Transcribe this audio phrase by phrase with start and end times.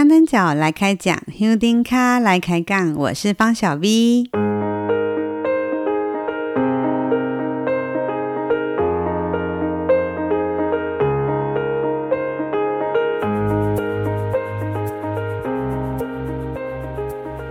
[0.00, 4.30] 香灯脚来开讲，香灯脚来开杠，我是方小 V。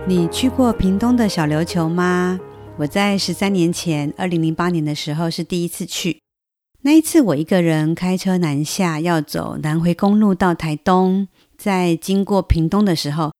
[0.08, 2.40] 你去过屏东的小琉球吗？
[2.78, 6.19] 我在十三年前，二零零八年的时候是第一次去。
[6.90, 11.28] 那一次我一个人开车南下，要走南回公路到台东。
[11.56, 13.32] 在经过屏东的时候，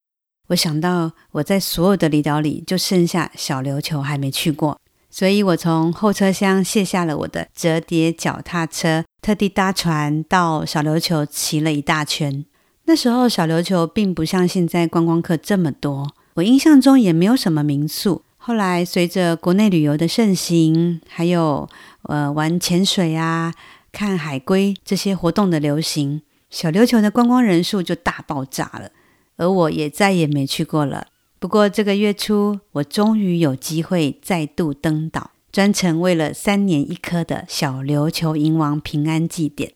[0.47, 12.45] 我想到我在所有的离岛里就剩下小琉球还没去过，所以我从后车厢卸下了我的折叠脚踏车，特地搭船到小琉球骑了一大圈。
[12.85, 16.09] 那时候小琉球并不像现在观光客这么多。
[16.35, 18.23] 我印象中也没有什么民宿。
[18.43, 21.69] 后来随着国内旅游的盛行，还有
[22.05, 23.53] 呃玩潜水啊、
[23.91, 28.89] 看海龟这些活动的流行，小琉球的观光人数就大爆炸了。
[29.37, 31.05] 而我也再也没去过了。
[31.37, 39.73] 不过这个月初，我终于有机会再度登岛，专程为了三年一颗的小琉球银王平安祭典。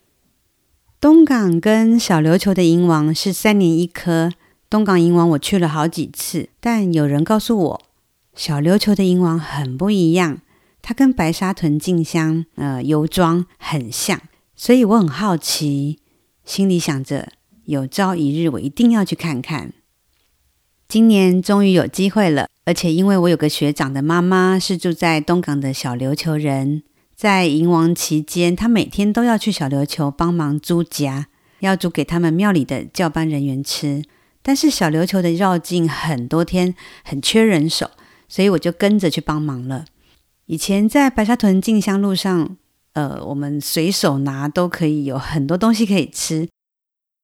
[0.99, 4.31] 东港跟小琉球的银王是三年一颗。
[4.67, 7.81] 东港银王我去了好几次，但有人告诉我，
[8.35, 10.41] 小琉球的银王很不一样，
[10.81, 14.21] 它跟白沙屯进香呃游庄很像，
[14.57, 15.99] 所以我很好奇，
[16.43, 17.29] 心里想着
[17.63, 19.71] 有朝一日我一定要去看看。
[20.89, 26.83] 今年终于有机会了，而且因为我有个学长的妈妈是住在东港的小琉球人，
[27.15, 31.27] 在银王期间，她每天都要去小琉球帮忙租家，
[31.61, 34.03] 要煮给他们庙里的教班人员吃。
[34.43, 37.89] 但是小琉球的绕境很多天，很缺人手，
[38.27, 39.85] 所以我就跟着去帮忙了。
[40.45, 42.57] 以前在白沙屯进香路上，
[42.93, 46.47] 呃，我们随手拿都可以有很多东西可以吃。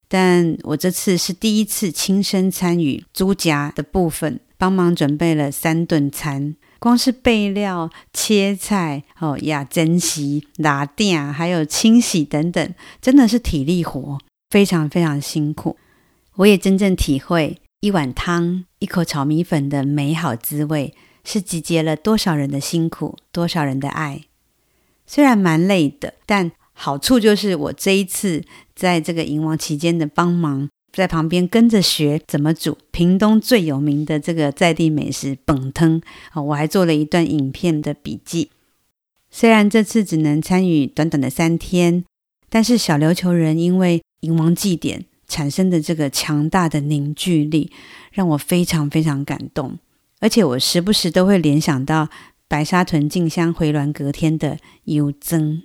[0.08, 14.20] 但我这次是第一次亲身参与猪夹的部分，帮忙准备了三顿餐，光是备料、切菜、哦呀、蒸席、拿垫，还有清洗等等，真的是体力活，
[14.50, 15.78] 非常非常辛苦。
[16.36, 20.94] 我也真正体会一碗汤、一口炒米粉的美好滋味，
[21.24, 24.26] 是集结了多少人的辛苦，多少人的爱。
[25.08, 28.44] 虽然蛮累的，但好处就是我这一次
[28.76, 36.00] 在这个银王期间的帮忙，在旁边跟着学怎么煮屏东最有名的这个在地美食饭汤。
[36.34, 38.52] 啊我还做了一段影片的笔记。
[39.32, 42.06] 虽然这次只能参与短短的三天，
[42.48, 45.06] 但是小琉球人因为银王祭典。
[45.32, 47.72] 产生的这个强大的凝聚力，
[48.12, 49.80] 让我非常非常感动，
[50.20, 52.10] 而且我时不时都会联想到
[52.50, 55.64] 白沙屯进香回銮隔天的游增。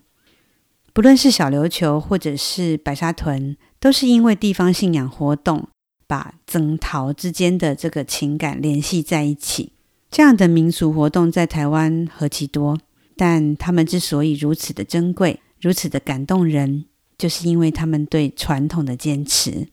[0.92, 5.68] 不论是小琉球或者是白沙屯，都是因为地方信仰活动，
[6.06, 9.72] 把僧逃之间的这个情感联系在一起。
[10.08, 12.78] 这样的民俗活动在台湾何其多，
[13.16, 16.84] 但他们之所以如此的珍贵，如此的感动人。
[17.18, 19.68] 就是因为他们对传统的坚持，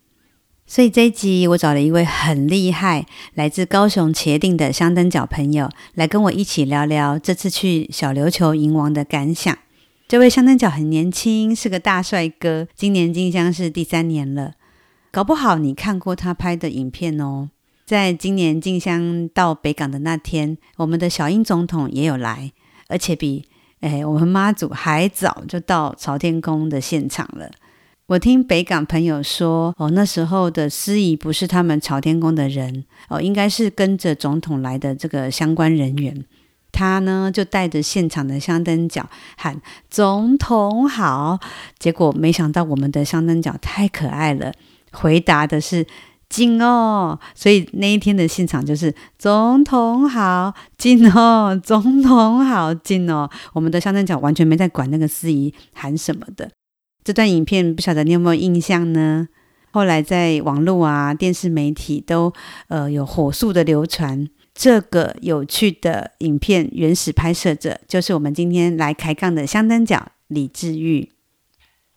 [0.65, 9.57] 所以这一集我找了一位很厉害、来自高雄茄萣的香灯脚朋友来跟我一起聊聊这次去小琉球银王的感想。
[10.07, 14.53] 这位香灯脚很年轻，是个大帅哥，今年进香是第三年了。
[15.11, 17.49] 搞不好你看过他拍的影片哦。
[17.85, 22.53] 在今年进香到北港的那天，我们的小英总统也有来，
[22.87, 23.45] 而且比。
[23.83, 27.51] 哎，我们妈祖还早就到朝天宫的现场了。
[28.05, 36.23] 我听北港朋友说，哦，那时候的司仪不是他们朝天宫的人，哦，应该是跟着总统来的这个相关人员。
[36.71, 39.61] 他呢就带着现场的香灯脚喊
[39.91, 41.37] “总统好”，
[41.77, 44.53] 结果没想到我们的香灯脚太可爱了，
[44.93, 45.85] 回答的是。
[46.33, 53.29] 敬哦，所以那一天的现场就是总统好，敬哦，总统好，敬哦。
[53.53, 56.49] 我们的香灯角完全没在管那个司仪喊什么的。
[57.03, 59.27] 这段影片不晓得你有没有印象呢？
[59.69, 62.33] 后来在网络啊、电视媒体都
[62.67, 64.27] 呃有火速的流传。
[64.55, 71.11] 这个有趣的影片原始拍摄者就是我们今天来开杠的香灯角李志玉。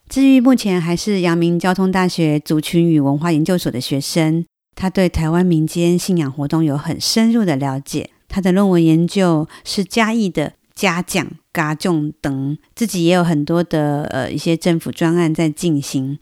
[0.09, 4.45] 至于目前还是阳明交通大学族群与文化研究所的学生，
[4.75, 8.11] 他对台湾民间信仰活动有很深入的了解。
[8.29, 16.19] 他的论文研究是嘉义的嘉奖、嘎众等，自己也有很多的呃一些政府专案在进行。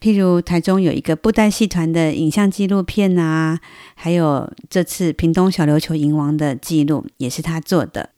[0.00, 3.60] 譬如台中有一个布袋戏团的影像纪录片啊，
[3.94, 8.10] 还有这次屏东小琉球银王的记录也是他做的。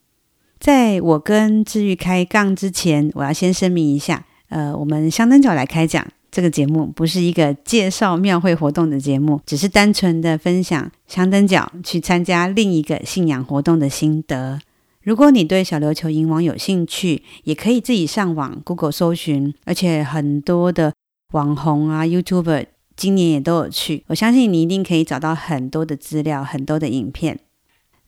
[0.59, 4.25] 在我跟志玉开杠之前，我要先声明一下。
[4.49, 14.59] 呃，我们香灯角来开讲，这个节目不是一个介绍庙会活动的节目，只是单纯的分享香灯角去参加另一个信仰活动的心得。
[15.01, 20.93] 如果你对小琉球迎王有兴趣，也可以自己上网 Google 搜寻，而且很多的
[21.33, 22.65] 网红啊、YouTuber
[22.95, 27.39] 今年也都有去，我相信你一定可以找到很多的资料、很多的影片。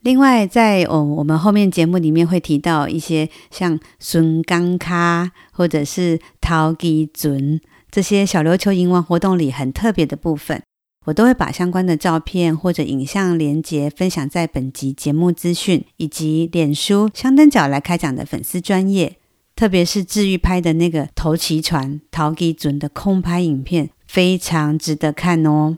[0.07, 7.59] 另外，在哦，我们后面节目里面会提到一些像孙刚卡或者是陶基准
[7.92, 10.63] 这些小琉球迎王活动里很特别的部分，
[11.07, 19.18] 我都会把相关的照片或者影像连结分享在本集节目资讯以及脸书香灯角来开讲的粉丝专页，
[19.57, 25.77] 特别是治愈拍的那个头旗船陶基准的空拍影片，非常值得看哦。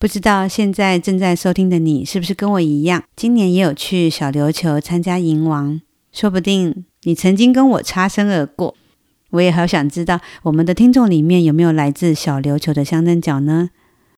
[0.00, 5.78] 不知道现在正在收听的你是不是跟我一样，今年也有去小琉球参加迎王？
[6.10, 8.74] 说不定你曾经跟我擦身而过。
[9.28, 13.68] 我也好想知道，我们的听众里面有没有来自小琉球的香灯脚呢？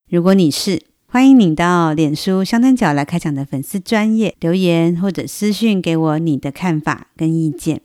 [0.08, 7.80] 如果你是，欢迎你到脸书香灯脚来开讲的粉丝专页留言或者私讯给我你的看法跟意见。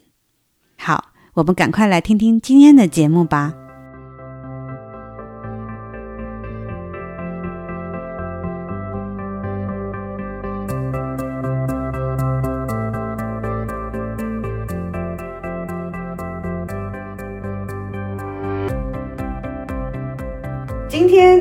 [0.78, 3.67] 好，我们赶快来听听今天的节目吧。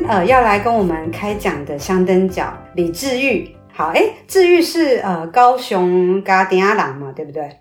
[0.07, 7.59] 呃要来跟我们开讲的香灯角李志玉，好哎，志玉是呃高雄嘉鼎仔人嘛，对不对？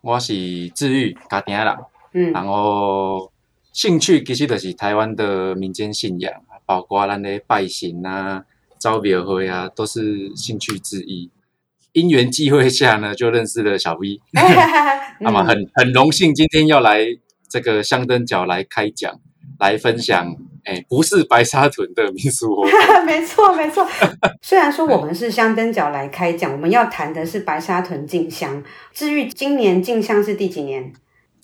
[0.00, 0.34] 我是
[0.70, 1.76] 志玉嘉鼎仔人，
[2.12, 3.30] 嗯，然后
[3.72, 6.32] 兴趣其实就是台湾的民间信仰，
[6.64, 8.44] 包括咱的拜神啊、
[8.78, 11.30] 招庙会啊，都是兴趣之一。
[11.92, 14.20] 因缘际会下呢，就认识了小 V，
[15.20, 17.06] 那么很很荣幸今天要来
[17.48, 19.18] 这个香灯角来开讲，
[19.60, 20.36] 来分享。
[20.66, 22.72] 哎，不是白沙屯的民俗活动，
[23.06, 23.86] 没错没错。
[24.42, 28.64] 虽然说我们是香灯角来开讲，我们要谈的是白沙屯进香。
[28.92, 30.92] 至于今年进香是第几年？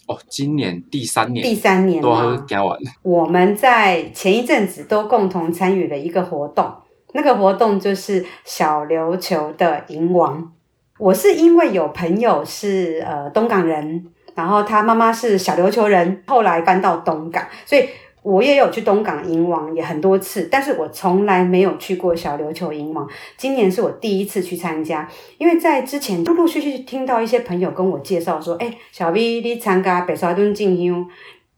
[0.08, 2.76] 哦，今年第三年，第三年都讲完。
[3.02, 6.74] 我们在前一阵子都共同参与了一个活动，
[7.12, 10.52] 那个活动就是小琉球的迎王。
[10.98, 14.04] 我是因为有朋友是呃东港人，
[14.34, 17.88] 然后他妈妈是小琉球人，后来搬到东港，所以。
[18.22, 23.08] 我也有去东港迎王，也很多次，但是我从来没有去过小琉球迎王。
[23.36, 25.08] 今年是我第一次去参加，
[25.38, 31.04] 因为在之前陆陆续续听到一些朋友跟我介绍说：“哎，小 V 你参加北沙屯进香，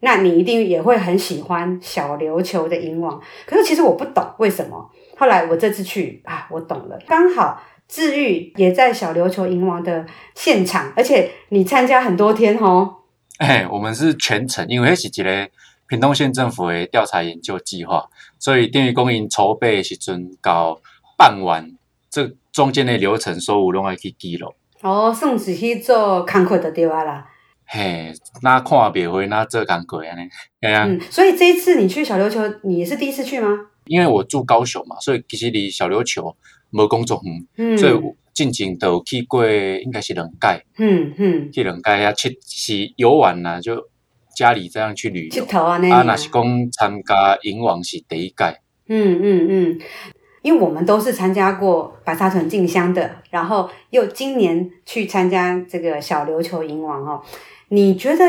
[0.01, 4.91] 那你一定也会很喜欢小琉球的迎王。”可是其实我不懂为什么。
[5.19, 12.95] 后来我这次去啊，我懂了，刚好治愈也在小琉球迎王的现场，而且你参加很多天哦。
[13.37, 15.51] 哎，我们是全程，因为是一个。
[15.87, 18.09] 屏东县政府的调查研究计划，
[18.39, 20.81] 所以电力供应筹备的时阵到
[21.19, 21.77] 办完，
[22.11, 24.55] 这中间的流程所有拢爱去记录。
[24.81, 27.27] 哦，算是去做工课的对啊啦。
[27.67, 30.29] 嘿，那看庙会，那做工课安尼。
[30.61, 33.49] 嗯，所以这一次你去小琉球，你也是第一次去吗？
[33.87, 36.35] 因为我住高雄嘛，所以其实离小琉球
[36.71, 37.95] 无工作远，嗯，所以
[38.33, 43.89] 进前都有去过，应该是两届，嗯嗯，去两届啊，去是游玩呐，就。
[44.35, 46.43] 家里这样去旅游，啊，那是讲
[46.73, 48.61] 参加迎王是第一届。
[48.87, 49.81] 嗯嗯嗯，
[50.43, 57.23] 因为我们都是参加过白沙屯进香的，然后又今年去参加这个小琉球迎王哦。
[57.69, 58.25] 你觉得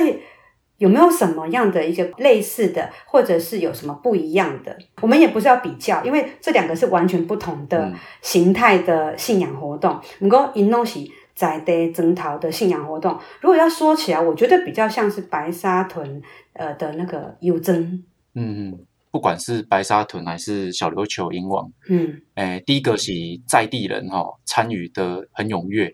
[0.77, 4.77] 有没有什么样的一个类似的，或者是有什么不一样的？
[5.01, 9.99] 我们也不是要比较，因为这两个是完全不同的形态的信仰活动。
[10.19, 10.99] 不过因拢是。
[11.35, 16.21] 在地征讨的信仰活动，如果要说起来，我觉得比较像是白沙屯
[16.53, 18.01] 呃的那个游征。
[18.33, 18.79] 嗯嗯，
[19.11, 23.11] 不管是白沙屯还是小琉球迎王，嗯，诶、欸，第一个是
[23.45, 25.93] 在地人哈、喔，参与的很踊跃。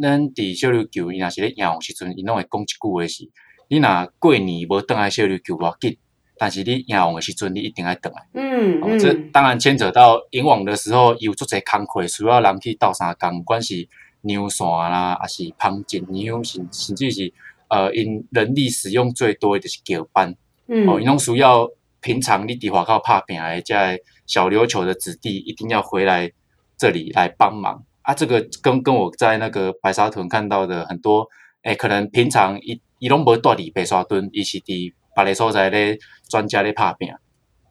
[0.00, 3.30] 咱伫小琉球，伊若是咧迎王时阵，伊拢会讲一句话是：
[3.68, 5.96] 你若过年无倒来小琉球无要紧，
[6.36, 8.26] 但是你迎王的时阵，你一定要等来。
[8.34, 13.88] 嗯嗯，这当然牵扯到迎王的时候有做侪工课，需要人去斗相共，关系。
[14.22, 17.32] 牛线啦，还是旁剪牛，甚甚至是
[17.68, 20.34] 呃，因人力使用最多的就是轿班，
[20.66, 21.68] 嗯，哦，因拢需要
[22.00, 26.30] 平常你伫外口拍拼的，在小琉球的子弟一定要回来
[26.76, 28.12] 这里来帮忙啊。
[28.12, 31.26] 这个跟跟我在那个白沙屯看到的很多，
[31.62, 35.98] 诶、欸，可能平常伊伊拢无住伫白沙屯，伊是伫别个所在咧
[36.28, 37.08] 专家咧拍拼，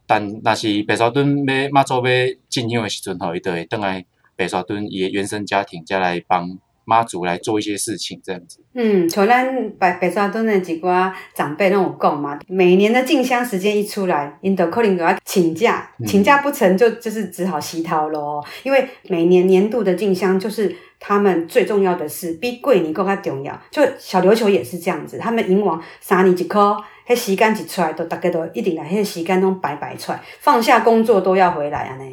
[0.08, 2.12] 但若是白沙屯要马祖要
[2.50, 4.06] 进香的时阵吼，伊就会倒来。
[4.42, 6.50] 白沙屯伊原生家庭再来帮
[6.84, 8.60] 妈祖来做一些事情，这样子。
[8.74, 18.44] 嗯，像咱白白沙屯的几挂长辈让我讲嘛，每年的进香时间一出来，因都可能都要请假，请假不成就就是只好洗头咯。
[18.64, 23.62] 因为每年年度的进香就是他们最重要的是，比过年更加重要。
[23.70, 26.76] 就小琉球也是这样子，他们迎王三年一颗，
[27.08, 32.04] 迄时间一出来，都大家都一定来，迄时间拢白白出来，放下工作都要回来啊呢。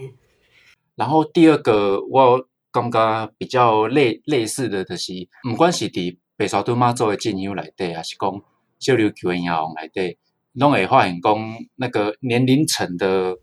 [0.99, 2.45] 然后第二个我。
[2.71, 5.13] 感觉比较类类似的，就是
[5.43, 8.31] 不管是伫白沙屯妈祖的进香内底，还是讲
[8.79, 10.19] 小琉球的迎王内底，
[10.53, 11.35] 拢会发现讲
[11.77, 13.39] 那个年龄层的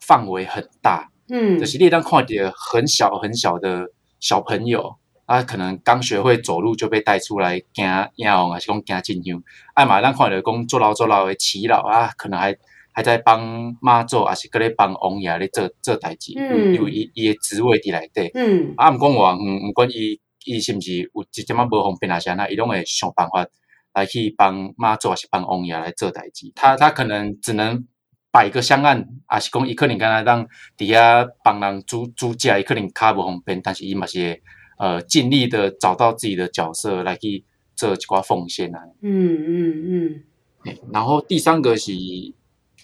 [0.00, 1.08] 范围很大。
[1.28, 3.88] 嗯，就是你当看到很小很小的
[4.18, 9.40] 小朋友，啊可能刚学会走路就被带出来行迎王，还是讲行进香。
[9.74, 12.58] 哎嘛，咱看到讲做老做老的耆老啊，可能还。
[12.96, 18.30] 还在帮妈祖，还是搁咧帮王爷咧做做代志，嗯、因为伊伊诶职位伫内底。
[18.32, 22.18] 嗯，啊，毋讲话，毋毋管伊伊是毋是有一点仔无方便啊？
[22.18, 23.46] 啥那伊拢会想办法
[23.92, 26.50] 来去帮妈祖，还是帮王爷来做代志。
[26.54, 27.86] 他他可能只能
[28.30, 30.46] 摆个香案，还是讲伊可能敢若当
[30.78, 34.42] 伫遐帮人煮煮食，伊可能较无方便，但是伊嘛是会
[34.78, 38.80] 呃尽力的找到自己的角色来去做一寡奉献啊。
[39.02, 40.24] 嗯嗯
[40.64, 40.74] 嗯。
[40.90, 41.92] 然后第三个是。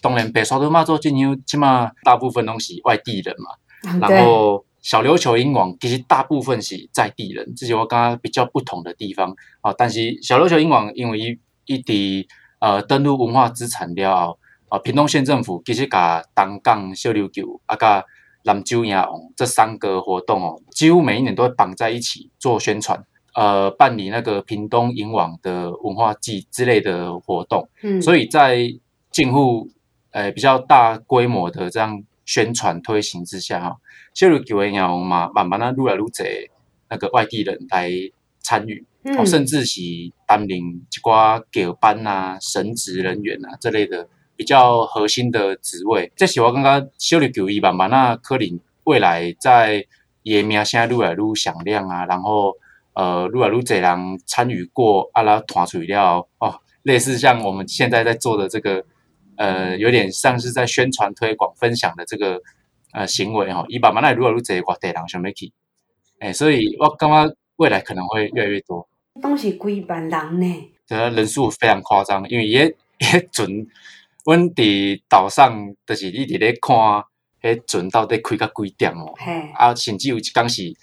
[0.03, 3.51] 当然，北沙屯妈祖进香，起码大部分都是外地人嘛。
[3.85, 9.73] 嗯、然后小琉球迎王其实大部分是在地人，这是我刚刚比较不同的地方啊。
[9.77, 12.25] 但是小琉球迎王因为伊伊伫
[12.59, 18.03] 呃登录文化资产了啊，屏东县政府其实把东港小琉球啊，甲
[18.43, 19.07] 南州迎王
[19.37, 23.01] 这三个活动哦，几乎每一年都会绑在一起做宣传，
[23.35, 27.69] 呃，办理那个屏东银网的文化祭之类的活动。
[27.83, 28.67] 嗯，所以在
[29.09, 29.69] 近乎。
[30.13, 33.77] 呃，比较大规模的这样宣传推行之下，哈，
[34.13, 36.09] 小琉球迎王嘛，慢慢的越来越多
[36.87, 37.89] 那个外地人来
[38.39, 39.81] 参与，嗯、哦，甚至是
[40.27, 46.11] 担任一寡教班啊、神职人员啊这类的比较核心的职位。
[46.15, 49.83] 这是我感觉小琉球伊慢慢啊，可能未来在
[50.21, 52.55] 伊名声越来越响亮啊，然后
[52.93, 58.85] 呃，越来越多人参与过，啊，然后传出了哦，类似像我们现在在做的这个。
[59.37, 62.41] 呃，有点像是在宣传、推广、分享的这个
[62.91, 63.65] 呃行为哈。
[63.67, 65.51] 伊爸妈那如果如这些地人想要去，
[66.19, 68.87] 哎，所以我感觉未来可能会越来越多。
[69.21, 70.71] 都是几万人呢？
[70.85, 73.67] 这人数非常夸张，因为迄迄阵，
[74.25, 76.75] 阮伫岛上就是一直咧看，
[77.41, 79.13] 迄阵到底开到几点哦？
[79.17, 80.73] 嘿啊，甚至有一天是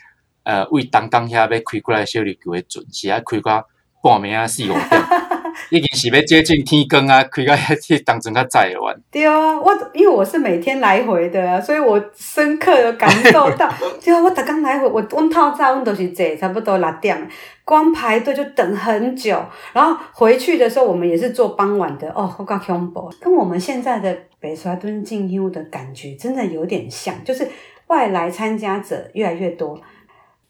[0.43, 3.67] 呃，为东港遐要开过来小琉球的准，是要开到
[4.03, 4.89] 半暝啊四五点。
[5.71, 9.01] 已经是要接近天光啊，开个去当阵较早完。
[9.11, 13.73] 对啊，我因为我是每天来回的啊，所以我深刻的感受到，
[14.05, 17.29] 对啊，我逐工来回，我阮透早阮都是坐差不多六点，
[17.65, 19.41] 光排队就等很久，
[19.73, 27.47] 然后回去的时候我们也是坐傍晚的哦，好恐怖，跟我们现在的白沙屯进香的感觉真的有点像，就是
[27.87, 29.81] 外来参加者越来越多。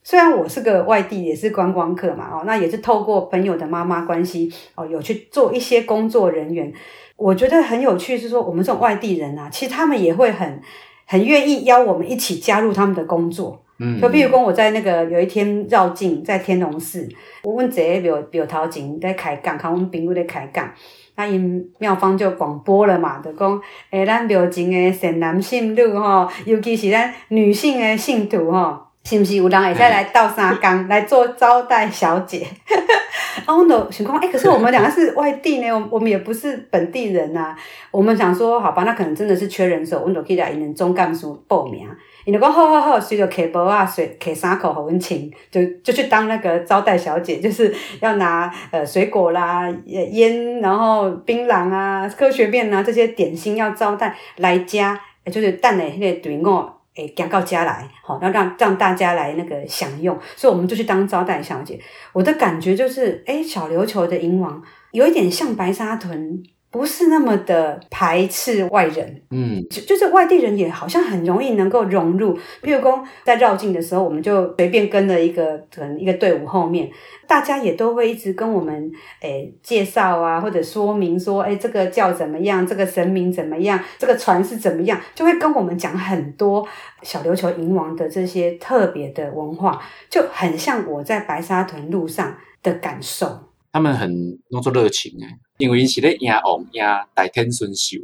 [0.02, 6.72] 虽然我是个外地，也是观光客嘛，哦，那也是透过朋友的妈妈关系，哦，有去做一些工作人员。
[7.16, 10.60] 我觉得很有趣，是说我们这种外地人啊，其实他们也会很
[11.06, 13.62] 很愿意邀我们一起加入他们的工作。
[13.78, 17.06] 嗯，就比如说我在那个有一天绕境在天龙寺，
[17.42, 20.70] 我问这个庙庙头前在开讲，看我们朋友在开讲，
[21.16, 28.89] 那因庙方就广播了嘛，就讲诶，咱庙前的善男信女吼，尤其是咱女性的信徒吼。
[29.02, 32.46] 是不是有人会再来倒三工 来做招待小姐？
[33.46, 37.56] 啊，我都想讲，哎，可是我们两个是外地呢，我我们也不是本地人呐、啊。
[37.90, 41.88] 我们想说，好吧，那可能真的是缺人手，我们就可以来因总干事报名。
[42.24, 45.18] 伊就讲好好好，随着摕包啊，随摕衫裤互阮穿，
[45.50, 55.00] 就就去当那个招待小姐，就是要拿呃水果啦、烟，然后槟榔啊、科学面啊这些点心要招待来家，
[55.32, 56.79] 就是等的迄个队伍。
[57.00, 61.80] 诶，赶到家来，好，要让让大家来那个享用，所以我们就去当招待小姐。
[62.12, 66.42] 我的感觉就是，诶，小琉球的银王有一点像白沙屯。
[66.70, 72.38] 不是那么的排斥外人，嗯，就就是外地人也好像很容易能够融入。
[72.62, 76.88] 譬如说在绕境的时候，我们就随便跟了一个可能一个队伍后面，
[77.26, 78.88] 大家也都会一直跟我们
[79.20, 86.64] 诶、欸、介绍啊，或者说明说，诶、欸、这个叫怎么样，这个神明怎么样，这个船是怎么样，就会跟我们讲很多
[87.02, 93.49] 小琉球迎王的这些特别的文化，就很像我在白沙屯路上的感受。
[93.72, 94.10] 他们很
[94.50, 96.82] 弄作热情诶，因为因是咧迎王迎
[97.14, 97.96] 大天顺寿，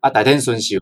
[0.00, 0.76] 啊大天顺寿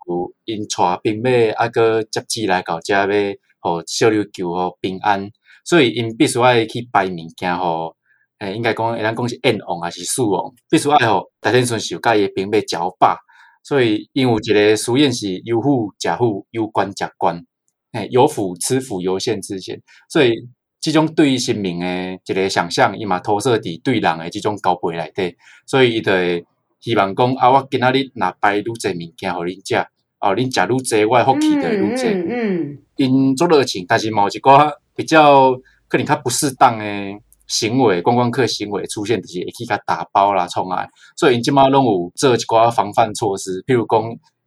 [0.46, 5.30] 因带兵马啊，搁接旨来到遮要，互小琉球互平安，
[5.64, 7.94] 所以因必须爱去拜物件吼，
[8.38, 13.18] 诶、应该讲会，咱讲是燕王还是树王，必须爱吼，大天孙是有甲伊兵马交霸，
[13.62, 17.44] 所以因有一个俗谚是有虎食虎，有官食官，
[17.92, 19.78] 诶，有虎吃虎，犹羡之嫌，
[20.08, 20.32] 所以
[20.80, 26.44] 这种对于生命诶一个想象，伊嘛投射伫对人诶这种交配内底，所以伊就会
[26.80, 29.86] 希望讲啊，我今仔日若摆愈侪物件互恁食。
[30.22, 32.06] 哦，恁食愈济，我福气就会愈济。
[32.08, 35.50] 嗯，因做热情，但是某一寡比较
[35.88, 40.86] 可能较不适当诶行为，观光客行为出现，就是会去甲打包啦、创啊。
[41.16, 43.98] 所以因即马拢有做一寡防范措施，譬如讲，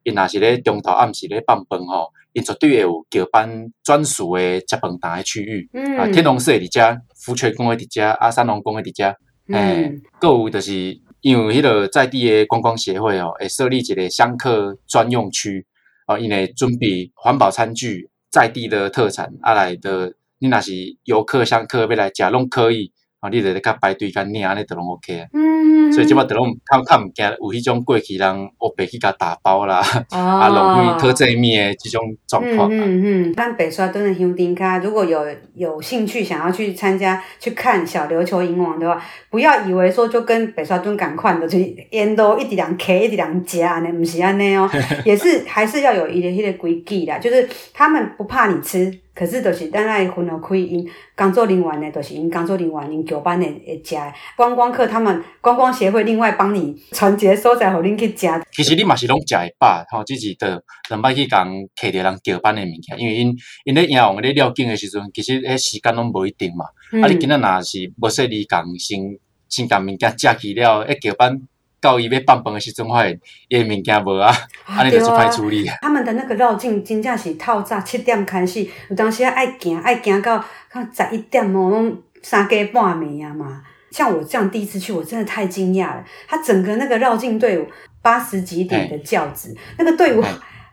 [0.03, 5.69] 因若是咧中昼暗时咧放饭吼，因绝对会有交班专属的接饭单诶区域。
[5.73, 9.15] 嗯，啊，天龙寺诶伫遮，福泉宫诶伫遮，啊，三龙宫诶伫遮。
[9.47, 11.01] 嗯，阁有就是。
[11.23, 15.65] 因为迄个在地的观光协会哦，会设立一个香客专用区
[16.05, 20.73] 哦，因为准备环保餐具、在地的特产啊来的，你若是
[21.05, 22.91] 游客、香客要来食拢可以。
[23.21, 25.27] 啊，你着咧甲排队甲领，安尼都拢 OK 啊。
[25.31, 25.62] 嗯，
[25.93, 29.81] 所以即摆都拢较较毋惊有迄种过去人乌白去甲打包啦，
[30.11, 32.69] 哦、啊浪费特制面诶即种状况。
[32.71, 33.33] 嗯嗯嗯。
[33.33, 41.57] 咱白沙墩的乡丁卡，如果有有兴趣想要去参加去看小琉球银王的话，不要以为说就跟白沙屯同款的，就
[41.91, 44.69] 烟都一直两开一直两夹安尼，毋是安尼哦，
[45.05, 48.99] 也是还是要有一个迄个规矩啦，就是他们不怕你吃。
[49.15, 53.95] 可是，就是咱爱分互开因工作人员呢，就是因工作人员因交班的会食。
[54.35, 58.27] 观光客他们观光协会另外帮你传接所在，互恁去食。
[58.51, 61.47] 其实你嘛是拢食会饱，吼，只是的，两摆去讲
[61.79, 66.65] 摕着人交班的物件，因为因因咧营王咧了景的时阵，其实迄时间拢无一定嘛。
[67.03, 68.99] 啊，你今仔若是无说你讲先
[69.47, 71.39] 先讲物件食去了，一交班。
[71.83, 74.33] 到伊要放饭的时阵，发现伊的物件无啊，
[74.65, 75.65] 安尼就做歹处理。
[75.81, 83.61] 他们的那个绕境真正是透早七点开始，有当时爱行爱行到看十一点哦，拢三更半暝啊嘛。
[83.91, 86.03] 像我这样第一次去，我真的太惊讶了。
[86.27, 87.67] 他整个那个绕境队伍
[88.01, 90.23] 八十几顶的轿子，那个队伍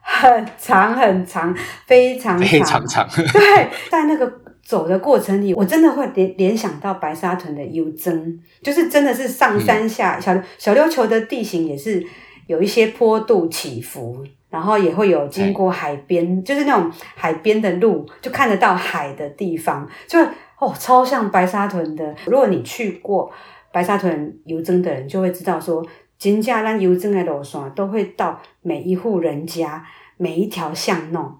[0.01, 1.53] 很长很长，
[1.87, 3.09] 非常长非常长。
[3.33, 4.40] 对，在那个。
[4.71, 12.07] 走的过程里，我真的会联联想到白沙屯的游曾，就是真的是上山下、嗯、小小琉球的地形也是
[12.47, 20.21] 有一些坡度起伏，然后也会有经过海边，嗯、就是那种海边的路，就看得到海的地方，就
[20.61, 22.15] 哦超像白沙屯的。
[22.27, 23.29] 如果你去过
[23.73, 25.85] 白沙屯游曾的人，就会知道说，
[26.17, 29.85] 金家兰游曾的路线都会到每一户人家，
[30.17, 31.35] 每一条巷弄，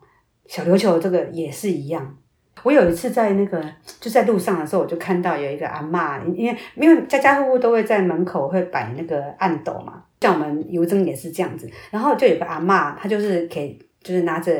[0.49, 2.17] 小琉球这个也是一样。
[2.63, 3.63] 我有一次在那个
[4.01, 11.71] 就在路上的时候，我就看到有一个阿嬷，因为因为家家户户都会在门口会摆那个暗斗嘛，像我们邮政也是这样子。
[11.91, 14.53] 然后就有个阿嬷，她就是给就是拿着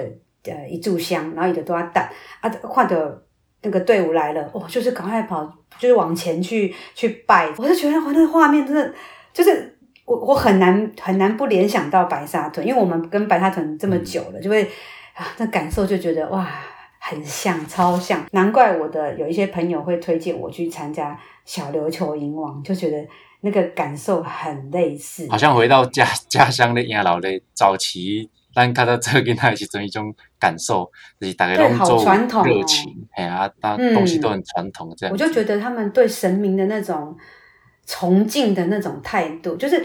[0.45, 2.11] 呃一炷香，然后一直都要带
[2.41, 3.23] 啊，画的
[3.63, 5.45] 那个队伍来了，哦，就是赶快跑，
[5.79, 7.53] 就是往前去去拜。
[7.59, 8.93] 我就觉得哇，那个画面真的
[9.33, 14.63] 就是我我很难很难不联想到白沙屯，因为我们跟白沙屯这么久了，就会
[15.15, 16.49] 啊，那感受就觉得哇。
[17.03, 23.09] 很像，超像，难怪我的有一些朋友会推荐我去参加小琉球银王，就觉得
[23.41, 32.05] 那个感受很类似，好像回到家 家乡的养老的早期，但看到这个跟他其中一种感受，就是大家都做
[32.45, 35.15] 热情，哎呀、啊，那东西都很传统这样、嗯。
[35.15, 37.17] 我就觉得他们对神明的那种
[37.87, 39.83] 崇敬的那种态度，就是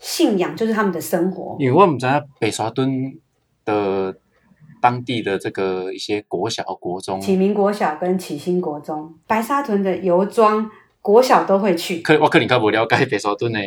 [0.00, 1.56] 信仰，就是他们的生活。
[1.60, 3.14] 因为我们在北沙墩
[3.64, 4.16] 的。
[4.86, 10.70] 当地的这个一些国小、国中，启明国小跟启新国中，白沙屯的游庄
[11.02, 12.02] 国小都会去。
[12.02, 13.58] 可我可能较不了解白沙屯的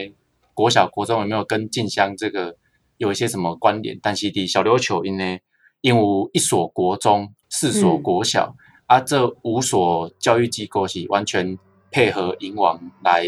[0.53, 2.55] 国小、国中有没有跟进香这个
[2.95, 3.99] 有一些什么关联？
[4.01, 5.37] 但是的小琉球因呢，
[5.81, 11.59] 因为有一所国中、四所国小，嗯、啊，这五所教育机构是完全
[11.91, 13.25] 配合银王来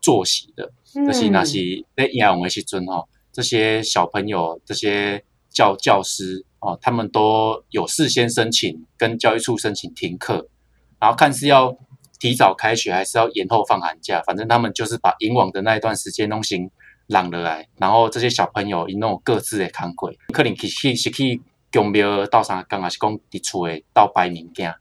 [0.00, 0.72] 作息的。
[0.96, 6.44] 嗯、就是那是在银王的时阵哈，这些小朋友、这些教教师。
[6.64, 10.46] 哦，他们都有事先申请，跟教育处申请停课，
[11.00, 11.76] 然后看是要
[12.20, 16.70] 提早开学还是要延后放寒假，反正他们就是把以往的那一段时间弄行
[17.08, 24.72] 让了来，然后这些小朋友一弄各自的工课，可能去去是去宫庙到啥刚还是讲伫厝诶到摆物件。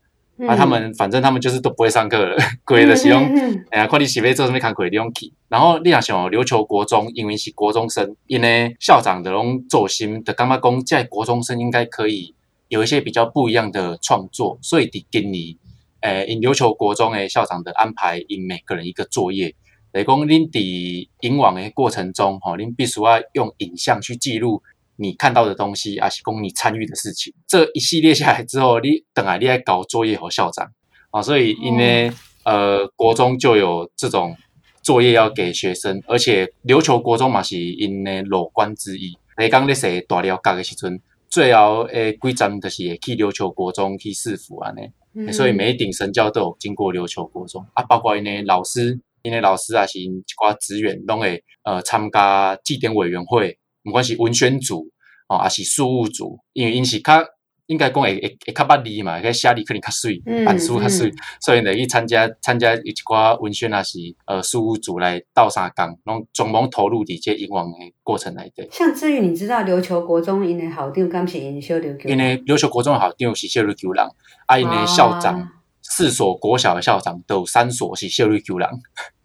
[0.48, 3.24] 啊，他们反正他们就是都不会上课了， 鬼的使用，
[3.70, 5.32] 哎呀，看你是要做什么看鬼的用去。
[5.50, 12.34] 然后你若想琉球国中，因为是国中生，因为校长的拢做心的，感觉讲在国中生应该可以
[12.70, 15.58] 有一些比较不一样的创作，所以得给你，
[16.02, 19.54] 诶，因琉球国中诶校长的安排，因每个人一个作业，
[19.92, 24.64] 来讲恁伫引网的过程中，吼，恁必须要用影像去记录。
[24.98, 30.72] 你看到的东西，还是供你参与的事情，这一系列下来之后，你等下你来搞作业和校长，
[31.10, 32.10] 啊，所以因为、
[32.46, 34.36] 哦、呃国中就有这种
[34.84, 39.18] 作业要给学生，而且琉球国中嘛是因的裸官之一。
[39.38, 41.00] 你刚咧说大寮角的时阵，
[41.30, 44.82] 最后诶规章就是去琉球国中去试服安尼，
[45.16, 47.66] 嗯、所以每一顶神教都有经过琉球国中。
[47.74, 54.90] 啊，包括因的老师，因的老师啊是因一寡职员拢会呃参加祭典委员会，不管是文宣组
[55.28, 57.24] 哦，还是事务组，因为因是较。
[57.68, 68.68] 应该讲会会会较捌字嘛，个写字可能较水，板书较水，所以呢去参加参加一寡文宣啊，是呃事务组来斗相共，拢总忙投入伫这英王的过程内底。
[68.70, 72.10] 像至于你知道琉球国中因的校长敢是因小琉球？
[72.10, 74.06] 因为琉球国中的校长是小琉球人，
[74.48, 75.48] 啊因的校长
[75.82, 78.68] 四所国小的校长都有三所是小琉球人。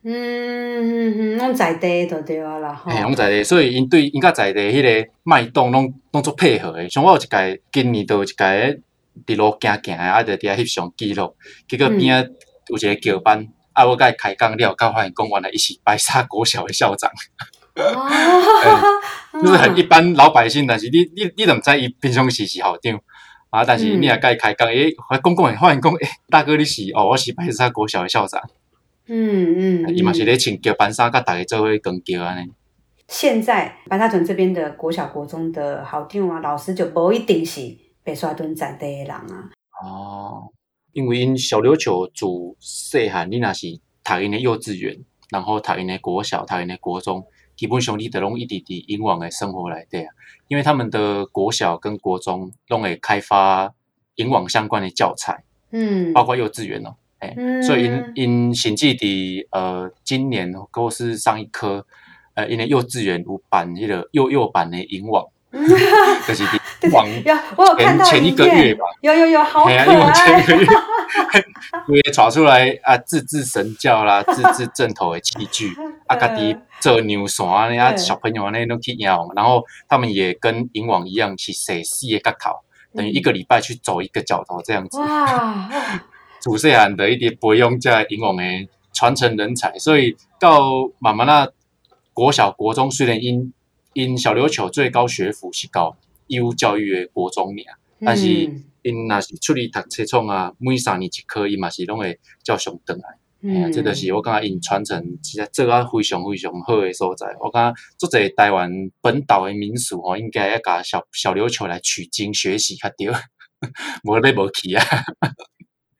[0.08, 2.92] 嗯嗯嗯，拢在地就对啊啦，吼。
[3.02, 6.88] 拢在地，所以因对因甲在地迄个脉动拢拢做配合诶。
[6.88, 8.34] 像我有一届今年都有一届
[9.26, 11.34] 伫路行行诶，啊，着伫遐翕相记录。
[11.66, 12.30] 结果边仔
[12.68, 17.10] 有一个桥班，啊，我甲伊开讲了，甲发现讲原来伊是白沙国小诶校长。
[17.74, 18.08] 哦、
[19.34, 23.00] 欸，就是很一般老百姓，但是你你你怎么知伊平常时是校长
[23.50, 23.64] 啊？
[23.64, 28.40] 但是你也甲伊开讲，诶、嗯，公公诶，发现讲，诶，大哥你是哦，我是白沙国小诶校长。
[29.08, 32.50] 嗯嗯，伊嘛是咧穿桥班衫，甲大家做伙扛轿安尼。
[33.08, 39.50] 现在白沙屯这边的国小、国中的校长啊、老师就无一定是白沙屯在地的人啊。
[39.80, 40.48] 哦，
[40.92, 42.26] 因为因小琉球自
[42.58, 43.68] 细汉，你若是
[44.02, 44.98] 读因的幼稚园，
[45.30, 50.12] 然后读因的国小、读因的国中，基本上你都拢一直伫英王的生活来底啊。
[50.48, 53.72] 因为他们的国小跟国中拢会开发
[54.16, 56.96] 英王相关的教材，嗯，包括幼稚园哦。
[57.18, 61.86] 哎，嗯、所以因因甚至的呃，今年或是上一科，
[62.34, 67.06] 呃，因为幼稚园有办迄个幼幼版的英王， 就是的王，
[67.56, 70.66] 我有看到前一个月吧，有有有，好可爱，因为前一个月，
[72.04, 75.72] 也抓出来啊，自制神教啦，自制正头的器具，
[76.06, 82.60] 啊，家己做牛线呢，啊，小朋友呢都去养，然后他们也跟英王一样去写四个角头，
[82.94, 84.98] 等于一个礼拜去走一个角头这样子。
[84.98, 85.70] 哇。
[86.40, 90.60] 主细汉的一点不用在英王诶传承人才，所以到
[90.98, 91.50] 慢慢那
[92.12, 93.52] 国小国中虽然因
[93.92, 95.96] 因小琉球最高学府是高
[96.26, 98.26] 义务教育的国中尔，但是
[98.82, 103.04] 因若是出去读册创啊，每三年一科伊嘛是拢会照常转来，
[103.42, 107.26] 嗯，啊、这个是我感觉因传承其实做啊非常非常好的所在。
[107.40, 108.70] 我感觉做这台湾
[109.00, 113.08] 本岛的民俗哦，应该要甲小小琉球来取经学习较对，
[114.04, 114.84] 无咧无去啊。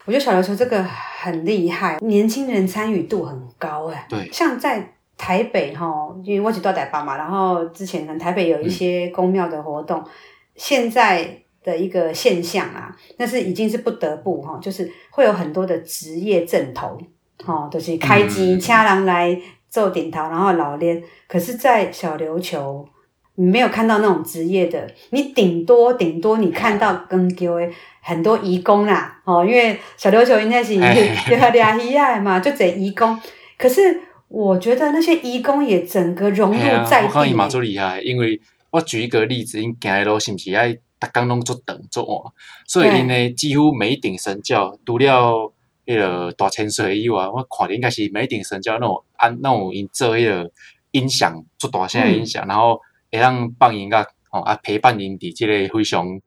[0.07, 4.07] 我觉得小琉球这个很厉害，年轻人参与度很高哎。
[4.09, 10.07] 对，像在台北哈，因为我只到台北嘛，然后之前可能台北有一些公庙的活动，嗯、
[10.55, 11.29] 现在
[11.64, 16.97] 的一个现象啊，那是已经是不得不哈，就是会有很多的职业阵头，
[17.45, 19.37] 哈，都、就是开机掐人来
[19.69, 21.03] 做顶头，然后老练。
[21.27, 22.88] 可是，在小琉球，
[23.35, 27.75] 你没有看到那种职业的，你顶多顶多你看到跟各位。
[28.07, 33.21] 很多义工啦，哦，因为小琉球应该是有俩一样嘛，就这移工。
[33.59, 37.09] 可是我觉得那些移工也整个融入在地。
[37.09, 38.40] 我看伊嘛做厉害，因为
[38.71, 42.33] 我举一个例子，因行的路是不是爱逐工拢做长做晚，
[42.69, 45.53] 所以因呢几乎每一顶神轿，除了
[45.85, 50.49] 迄个大千岁以外，我看的应该是每一顶神轿那种安那种因做迄个
[50.92, 56.21] 音响做大声的音响，嗯、然后会让放音乐哦啊陪伴因伫这个非常。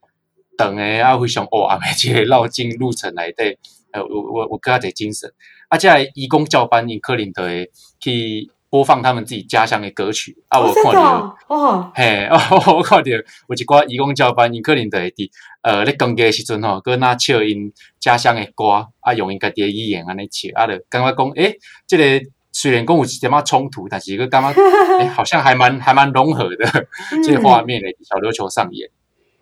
[0.59, 3.57] 等诶，啊，非常哦，啊，每节绕境路程来对，
[3.93, 5.31] 呃，我我我更加的精神。
[5.69, 10.35] 啊，接下来移工教班，因可能都会去播放他们自己家乡的歌曲。
[10.49, 12.37] 啊，我看到，哦，嘿，哦，
[12.75, 15.29] 我看到有一寡义工教班，因可能都会伫
[15.61, 21.55] 呃咧讲嘅时阵吼，搁那唱因家乡的歌，啊，用因家己的语言安尼唱，啊，就感觉讲，诶，
[21.87, 22.03] 这个
[22.51, 24.61] 虽然讲有一点仔冲突，但是搁感觉，
[24.99, 26.87] 诶，好像还蛮还蛮融合的，
[27.23, 28.89] 这个画面诶，小琉球上演。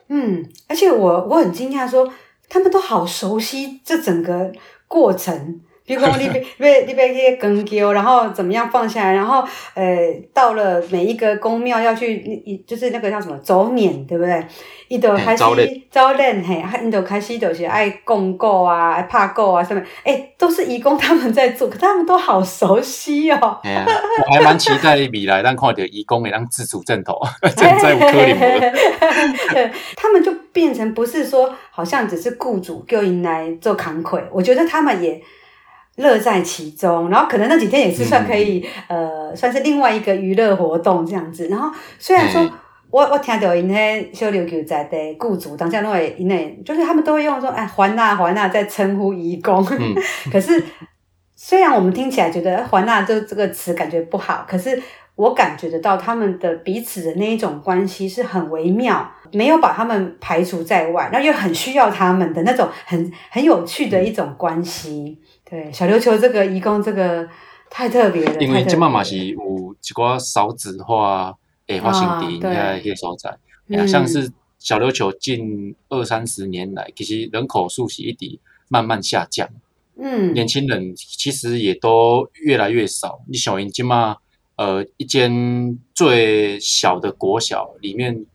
[0.10, 2.12] 嗯，而且我我很惊讶，说
[2.50, 4.52] 他们都好熟悉这整个
[4.88, 5.62] 过程。
[5.88, 9.42] 比如说你别别你别去更丢，然后怎么样放下来，然后
[9.74, 9.86] 呃，
[10.34, 14.46] 到了每一个宫庙要去，一就是那个叫什么走撵，对不对？
[14.90, 15.44] 伊就开始
[15.90, 23.58] 招练嘿，伊就开始就是爱供果啊，爱拍鼓啊什么，哎，都是义工他们在做，可他们都好熟悉哦。
[23.64, 23.86] 哎呀，
[24.30, 27.18] 我还蛮期待未来，但看到义工会当自主阵头，
[27.56, 28.34] 正在科里
[29.96, 35.22] 他们就变成不是说好像只是雇主叫因来做扛魁，我觉得他们也。
[35.98, 41.48] 乐在其中，然后可能那几天也是算可以，嗯、呃，算是另外一个娱乐活动这样子。
[41.50, 42.50] 然后虽然说
[42.90, 49.96] 我我听到因迄小琉球在的雇主，当下拢会因为就是他们都会用说哎环娜环娜在称呼义工，嗯、
[50.32, 50.64] 可是
[51.36, 54.82] 虽然我们听起来觉得环娜这这个词感觉不好，可是
[55.16, 65.20] 我感觉得到他们的彼此的那一种关系是很微妙，没有把他们排除在外，然后又很需要他们的那种很很有趣的一种关系。
[65.50, 67.28] 对，小琉球这个移工这个
[67.70, 69.40] 太特别了，因为这妈妈是有
[69.74, 71.38] 一寡少子化。
[71.68, 79.50] 诶，发生地应该些所在，嗯、像是小琉球近二三十年来，其实人口数是一直慢慢下降。
[79.98, 83.20] 嗯，年轻人其实也都越来越少。
[83.28, 84.16] 你小英今嘛，
[84.56, 88.26] 呃，一间最小的国小里面，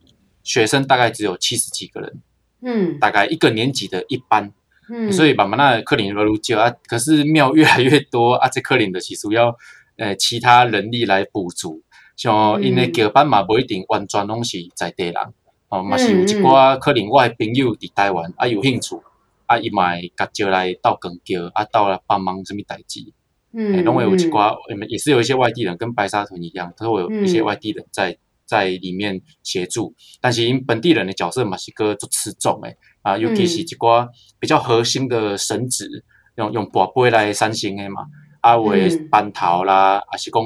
[0.43, 2.21] 学生大概只有七十几个人。
[2.61, 4.53] 嗯，大概一个年级的一班。
[4.93, 9.57] 嗯，所以慢慢那课龄越来越少啊，可是庙越来越多啊，这客林的其实要
[9.97, 11.83] 呃其他人力来补足。
[12.15, 15.15] 像因为桥班嘛，不一定完全拢是在地人，
[15.71, 19.01] 哦，嘛是有一寡可能我的朋友伫台湾啊有兴趣，
[19.47, 23.01] 啊伊嘛会甲招来到广桥，啊到来帮忙什么代志，
[23.55, 24.55] 嗯，拢会有一寡，
[24.89, 34.09] 也是有一些外地人跟白沙屯一样，都会有一些外地人在在里面协助，但是因本地人的角色嘛是个做吃重诶，啊，尤其是一寡
[34.41, 36.05] 比较核心的神职，
[36.37, 38.07] 用用跋杯来三星的嘛，
[38.41, 40.43] 啊为班头啦，啊是讲。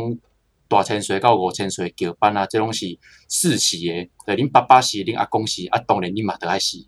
[0.68, 2.86] 大千岁到五千岁叫班啊，这种是
[3.28, 4.10] 世袭的。
[4.26, 6.78] 对，恁爸爸是，恁阿公是，啊，当然你嘛得爱是。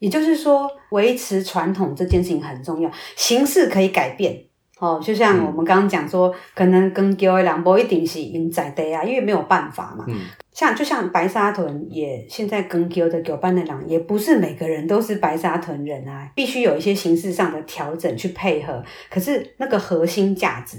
[0.00, 4.46] 也就是说，维持传统这件事情很重要，形式可以改变。
[4.82, 10.04] 哦，就像我们刚刚讲说，嗯、可能跟叫的人不一定是因在地啊，因为没有办法嘛。
[10.08, 10.16] 嗯。
[10.52, 18.82] 像就像白沙屯也现在跟叫的叫班的人，也不是每个人都是白沙屯人啊，必须有一些形式上的调整去配合。
[19.08, 20.78] 可是那个核心价值。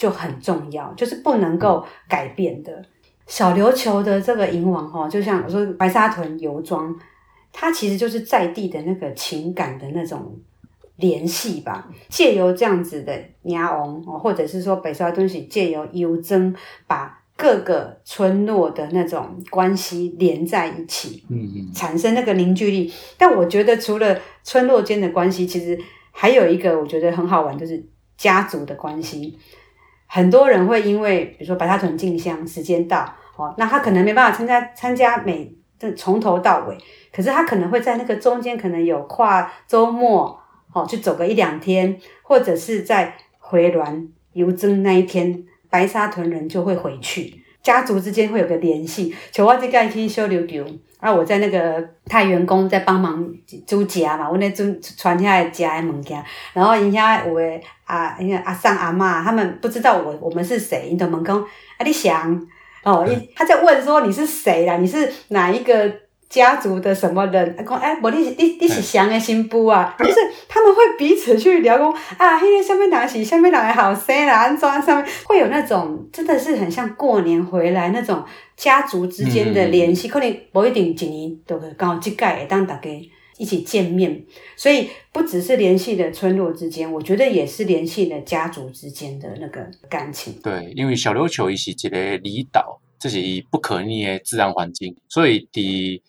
[0.00, 2.82] 就很重要，就是不能够改变的。
[3.26, 6.98] 小琉球的这个银王哦，就像我说白沙屯游庄，
[7.52, 10.34] 它其实就是在地的那个情感的那种
[11.00, 11.88] 联系吧。
[12.08, 16.54] 借由这样子的鸭王哦，或者是说北沙屯是借由游庄，
[16.86, 22.92] 把各个村落的那种关系连在一起，嗯嗯，产生那个凝聚力。
[23.16, 25.78] 但我觉得除了村落间的关系，其实
[26.12, 27.82] 还有一个我觉得很好玩，就是
[28.18, 29.38] 家族的关系。
[30.06, 36.76] 很多人会因为，比如说白沙屯进香时间到，哦，那他可能没办法参加参加每这从头到尾，
[37.12, 40.39] 可是他可能会在那个中间可能有跨周末，
[40.72, 49.14] 哦，去走个一两天，或者是在回銮游庄那一天，白沙屯人就会回去，家族之间会有个联系。
[49.32, 50.64] 像我这个去小琉球，
[50.98, 53.28] 啊，我在那个太原宫在帮忙
[53.66, 57.60] 煮家嘛，我那煮传下来家的物件，然后人家有的。
[57.90, 61.20] 啊，因为阿桑阿妈他们不知道我我们是谁，你懂吗？
[61.26, 62.48] 讲啊，你想
[62.84, 63.04] 哦，
[63.34, 64.76] 他在问说你是谁啦？
[64.76, 65.92] 你是哪一个
[66.30, 67.54] 家族的什么人？
[67.58, 69.94] 讲哎，我你你你是谁的新妇啊？
[69.98, 70.14] 就是
[70.48, 78.24] 他们会彼此去聊，讲啊，那个下面人是下面哪个好生啦，安装上面会有那种真的是很像过年回来那种
[78.56, 82.88] 家族之间的联系，嗯、可能不一定一年都会刚好这届会当大家。
[83.38, 84.22] 一起见面，
[84.54, 90.34] 所以不只是联系了村落之间，我觉得也是联系了家族之间的那个感情。
[90.42, 93.16] 对，因为小琉球是一个离岛，这是
[93.50, 96.02] 不可逆的自然环境，所以的也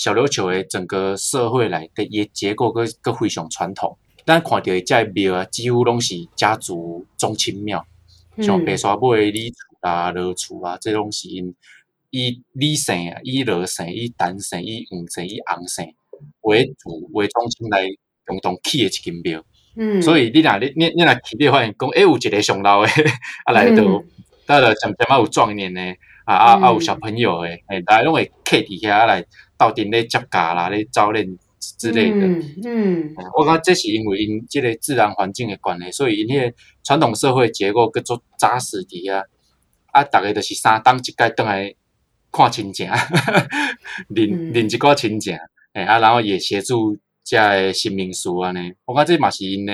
[0.00, 3.98] 小琉球的整个社会来的也结构个个非常传统。
[4.24, 7.86] 但看到的这庙啊，几乎拢是家族宗亲庙，
[8.38, 11.54] 像白沙尾李厝啊、罗厝啊这种是因。
[12.12, 15.94] 以李姓啊，以罗姓，以陈姓，以黄姓，以洪姓
[16.40, 17.86] 为主为中心来
[18.24, 19.44] 共同起的一间庙。
[19.76, 22.90] 嗯，所以你若你你你若去，你会发现讲，诶，有一个上老诶，
[23.44, 23.84] 啊来到，
[24.46, 29.24] 到了渐渐啊有壮年诶，啊啊啊有小朋友诶，诶，大家拢会客伫遐来
[29.60, 31.38] 斗阵咧接驾啦，咧招练
[31.78, 32.26] 之类的。
[32.26, 39.22] 嗯，嗯我感觉这是因为因即个自然环境的关系，所以因迄个传统社会结构叫做扎实伫遐，
[39.92, 41.74] 啊，逐个就是三冬一届转来。
[42.32, 42.88] 看亲情，
[44.14, 45.36] 认认一个亲情，
[45.72, 48.60] 哎啊，然后也协助家的新民俗啊呢。
[48.84, 49.72] 我感觉这嘛是因呢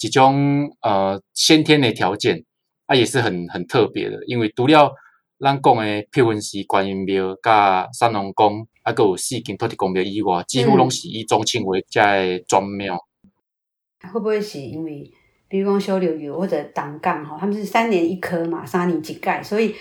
[0.00, 2.44] 一种呃先天的条件，
[2.86, 4.18] 啊也是很很特别的。
[4.26, 4.92] 因为除了
[5.38, 12.98] 咱讲的碧云寺观音庙、甲三龙宫，啊，个有四间土地公庙以外，几乎拢是以宗亲为家的庄庙。
[14.12, 15.10] 会不会是因为
[15.48, 19.74] 比如讲小琉球或者东港哈，他们是三年一颗嘛，三年一盖，所以。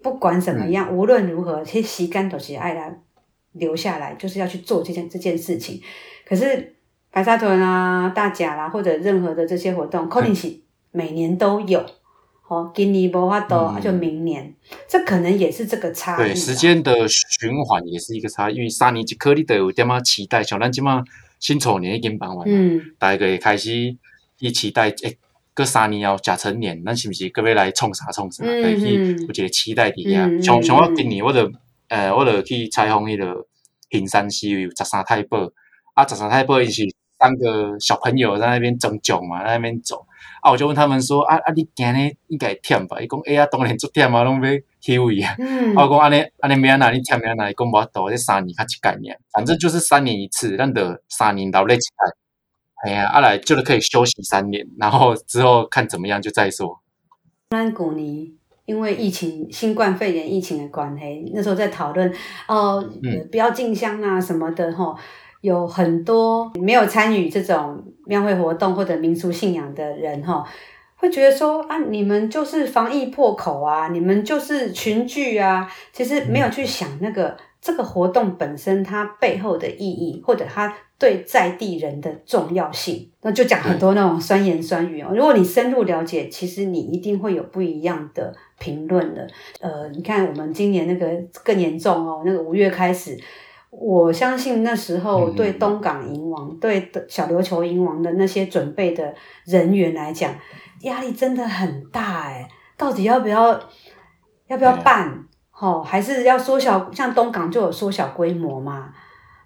[0.00, 3.00] 不管怎么样，嗯、无论如何，其实时间都是爱来
[3.54, 5.82] 留下来，就是要去做这件这件事情。
[6.24, 6.76] 可是
[7.10, 10.56] 白沙屯啊、大甲啦，或者任何的这些活动，可能是
[10.92, 11.84] 每年都有
[12.48, 14.54] 哦，今年无法度，嗯、就明年，
[14.88, 16.28] 这可能也是这个差异。
[16.28, 21.04] 对，时间的循环也是一个差异，因为三年一颗你都有点么期待，像咱即马
[21.38, 23.94] 新丑年已经办完，嗯，大家开始
[24.38, 25.18] 一期待，诶，
[25.54, 28.42] 过三年后甲辰年，咱是不是各位来创啥创啥？
[28.44, 31.52] 可以，我觉得期待底下，像像我今年我就，
[31.88, 33.46] 呃，我就去采访迄个
[33.90, 35.50] 平山西有十三太保，
[35.92, 36.82] 啊，十三太保伊是
[37.18, 40.06] 三个小朋友在那边争奖嘛，在那边走，
[40.40, 43.00] 啊，我就问他们说，啊啊，你今日应该忝吧？
[43.00, 44.50] 伊讲，哎呀，当然足忝啊，拢要
[44.80, 45.34] 休位啊。
[45.38, 46.76] 嗯，啊，我讲安尼安尼咩啊？
[46.76, 47.34] 哪你忝咩啊？
[47.34, 52.12] 哪伊讲无多，这三年较一概念，反正就是三年一次，咱得三年劳累起来。
[52.84, 56.80] 哎呀，阿来就是可以休息三年，然后之后看怎么样就再说。
[57.50, 62.12] 咱古尼因为疫情，新冠肺炎疫情的关系，那时候在讨论
[62.46, 62.88] 哦，
[63.32, 64.96] 不要进香啊什么的吼，
[65.40, 70.44] 有很多没有参与这种庙会活动或者民俗信仰的人哈，
[70.96, 77.36] 会觉得说啊，你们就是防疫破口啊，你们就是群聚啊，其实没有去想那个。
[77.60, 85.10] 这个活动本身它背后的意义，或者它对在地人的重要性，那就讲很多那种酸言酸语哦。
[85.12, 89.26] 如果你深入了解，其实你一定会有不一样的评论的。
[89.60, 91.08] 呃，你看我们今年那个
[91.42, 93.18] 更严重哦，那个五月开始，
[93.70, 100.34] 我相信那时候对东港银王、嗯、对小琉球银王的那些准备的人员来讲，
[100.82, 102.48] 压力真的很大哎。
[102.76, 103.60] 到底要不要
[104.46, 105.26] 要不要办？
[105.60, 108.94] 哦，还是要缩小，像东港就有缩小规模嘛。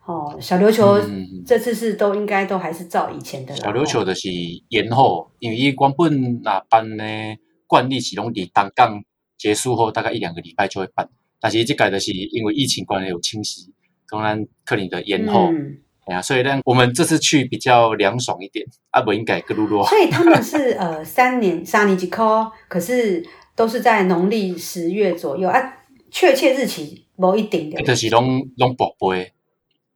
[0.04, 1.00] 哦，小琉球
[1.46, 3.56] 这次是都应该都还是照以前的。
[3.56, 4.28] 小琉球的是
[4.68, 7.04] 延后，因为原本那办呢
[7.66, 9.02] 惯例是拢伫东港
[9.38, 11.08] 结束后大概一两个礼拜就会办，
[11.40, 13.72] 但是这改的是因为疫情关系有侵袭，
[14.12, 15.46] 当然克林的延后。
[15.50, 19.86] 嗯，哎呀，所以呢，我们这次去比较凉爽一点，啊不应该更落落。
[19.86, 23.24] 所以他们是 呃三年三年级考，可是
[23.56, 25.78] 都是在农历十月左右啊。
[26.14, 29.32] 确切日期无一定的，就是拢拢博杯，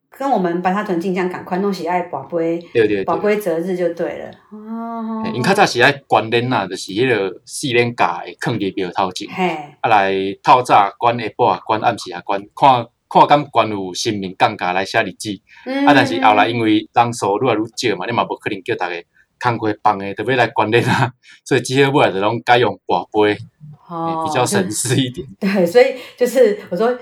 [0.08, 4.30] 跟我们白沙屯进香赶快拢是爱博杯，对对，博杯择日就对了。
[4.50, 12.86] 哦，因较早是爱关联呐，就是迄个四连假的囥伫庙头前，嘿，啊来透早关下晡啊关暗时啊关，看
[13.24, 15.30] 看敢关有神明降价来写日子，
[15.64, 18.94] 嗯、啊但是后来因为人数愈来愈少嘛，你嘛无可能叫大家
[19.38, 21.12] 工课放诶，特别来关联啊，
[21.44, 23.38] 所以之后尾来就拢改用挂杯。
[23.88, 25.24] 哦，比较省事一点。
[25.38, 26.98] 对，所以就是我说，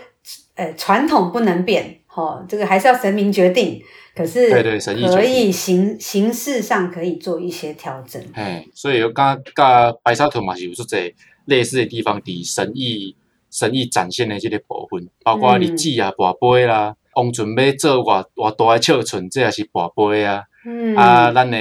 [0.54, 3.80] 呃，传统不能变，哦，这个还是要神明决定。
[4.14, 8.22] 可是，对对，神意可以形形式上可以做一些调整。
[8.34, 11.10] 哎，所以有刚刚白沙屯嘛是有说在
[11.46, 13.16] 类似的地方，的神意
[13.54, 20.42] 神意展现的这个部分，包括日子啊、跋杯啦，王准备做偌偌大的尺寸，这也是跋杯啊。
[20.66, 21.56] 嗯啊，咱的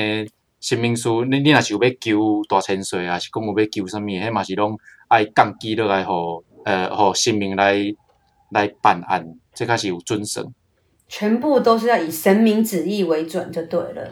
[0.59, 4.75] 神明书，你你若是有要求大千岁啊，是讲有要求什么，迄嘛是拢。
[5.09, 7.75] 爱降低落来，互呃，互神明来
[8.49, 10.51] 来办案，这开始有准绳。
[11.07, 14.09] 全部都是要以神明旨意为准，就对了。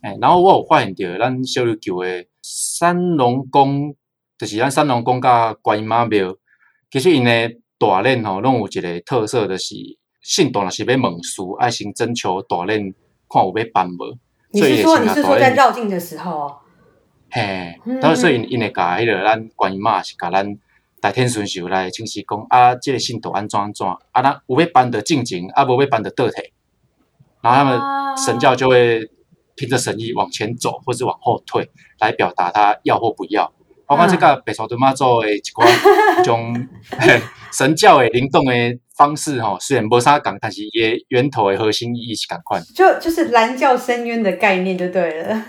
[0.00, 3.94] 哎，然后我有发现着，咱小琉球的三龙宫，
[4.38, 6.34] 就是咱三龙宫甲观音妈庙，
[6.90, 9.74] 其实因的大链吼，拢有一个特色，就是
[10.22, 12.94] 信徒若是要问事，爱先征求大链，
[13.28, 14.18] 看有要办无。
[14.50, 16.56] 你是说你是说在绕境的时候？
[17.30, 20.56] 嘿，然后所以因会甲迄个咱观音妈是甲咱
[21.00, 24.22] 大天顺寿来请示讲啊，这个信徒安怎安怎啊？
[24.22, 26.52] 咱有要办的进前，啊无要办的倒退，
[27.42, 29.10] 然后他们神教就会
[29.56, 31.68] 凭着神意往前走，或是往后退，
[31.98, 33.52] 来表达他要或不要。
[33.86, 35.64] 包括这个白沙屯妈祖的一寡
[36.24, 36.54] 种
[37.52, 38.52] 神教的灵动的
[38.96, 42.62] 方式吼，虽然无啥共，但是也源头的核心意义是共款。
[42.74, 45.42] 就就是蓝教深渊的概念就对了。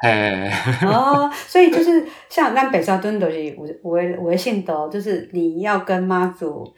[0.00, 0.48] 哎，
[0.82, 6.72] 哦，所以就是像咱北沙屯就是有有诶有诶信徒，就是你要跟妈祖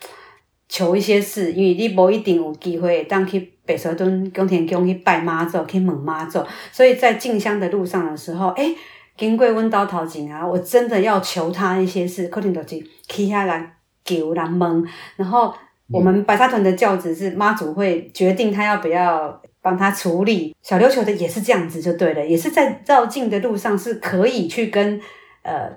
[0.69, 6.43] 求一些事，因为你无一定有机会当去北沙屯宫田宫去拜妈祖，去问妈祖，
[6.73, 8.77] 所以在进香的路上的时候，哎、欸，
[9.21, 12.69] 经过阮兜头前啊，我真的要求他一些事，可能就是
[13.09, 15.55] 去遐来求来问，然后
[15.89, 19.41] 我们白沙屯的教子是妈祖会决定他要不要。
[19.63, 24.99] 帮他处理小琉球的也是这样子就对了，也是在绕境的路上是可以去跟
[25.43, 25.71] 呃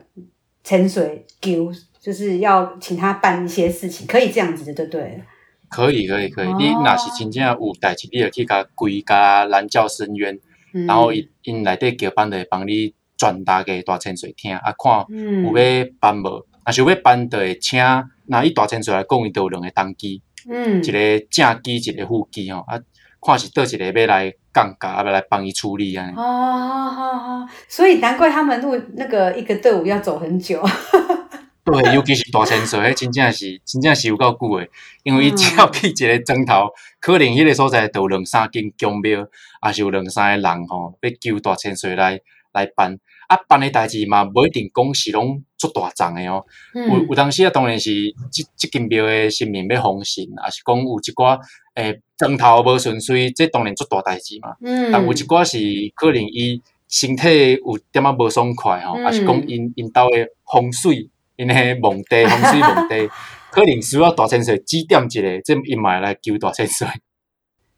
[0.64, 5.22] 潜水求，就是要请他办一些事情，可以这样子的，对不对？
[5.68, 10.40] 可以可以可以，哦、你若是真正有代志，你就去甲跪甲拦轿申冤，
[10.74, 12.94] 嗯、然后因因内底叫班的帮你
[13.24, 15.06] 转达给大千水听，啊看
[15.44, 17.80] 有要办无，若、嗯、是有要办的会请，
[18.26, 22.78] 那伊大千水来讲，伊都有两个当机，嗯，一个正机，一个副机吼啊。
[23.26, 26.12] 看是倒一个要来降价，要来帮伊处理啊。
[26.18, 30.62] 哦，好好好，所以难怪他们路那个一个队伍要走很久。
[31.64, 34.70] 对，尤其是大千岁，迄真正是真正是有够久诶，
[35.04, 39.26] 因为伊只要去一个钟头，嗯、可能迄个所在都有两三间宫庙，
[39.66, 42.20] 也是有两三个人吼，要求大千岁来
[42.52, 43.00] 来办。
[43.28, 46.44] 啊，办诶代志嘛，无一定讲是拢做大众诶哦。
[46.74, 47.92] 嗯、有有当时啊，当然是
[48.32, 51.40] 即即间庙诶神明要封神，啊是讲有一寡
[51.76, 54.56] 诶钟头无顺遂，这当然做大代志嘛。
[54.62, 54.92] 嗯。
[54.92, 55.58] 但有一寡是
[55.96, 61.10] 可能伊身体有点仔无爽快吼，啊、嗯、是讲因因兜诶风水。
[61.36, 63.10] 因诶墓地 风水墓地，
[63.52, 66.88] 可能需要大千岁指点一下，这伊嘛来求大千岁。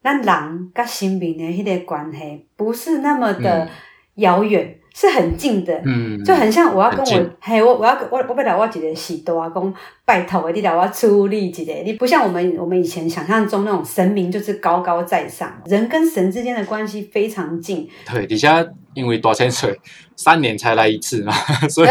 [0.04, 3.70] 咱人甲神明诶迄个关系，不是那么的
[4.16, 4.62] 遥远。
[4.62, 9.74] 嗯是很近的，嗯，就很像我要跟我嘿，我我要我我本来我一个洗多啊公
[10.06, 17.90] 拜托的，你来我要出力一个，你不像我们我们以前想象中那种神明就是高高在上，人跟神之间的关系非常近。
[18.10, 19.78] 对，底下因为大千岁
[20.16, 21.34] 三年才来一次嘛，
[21.68, 21.90] 所以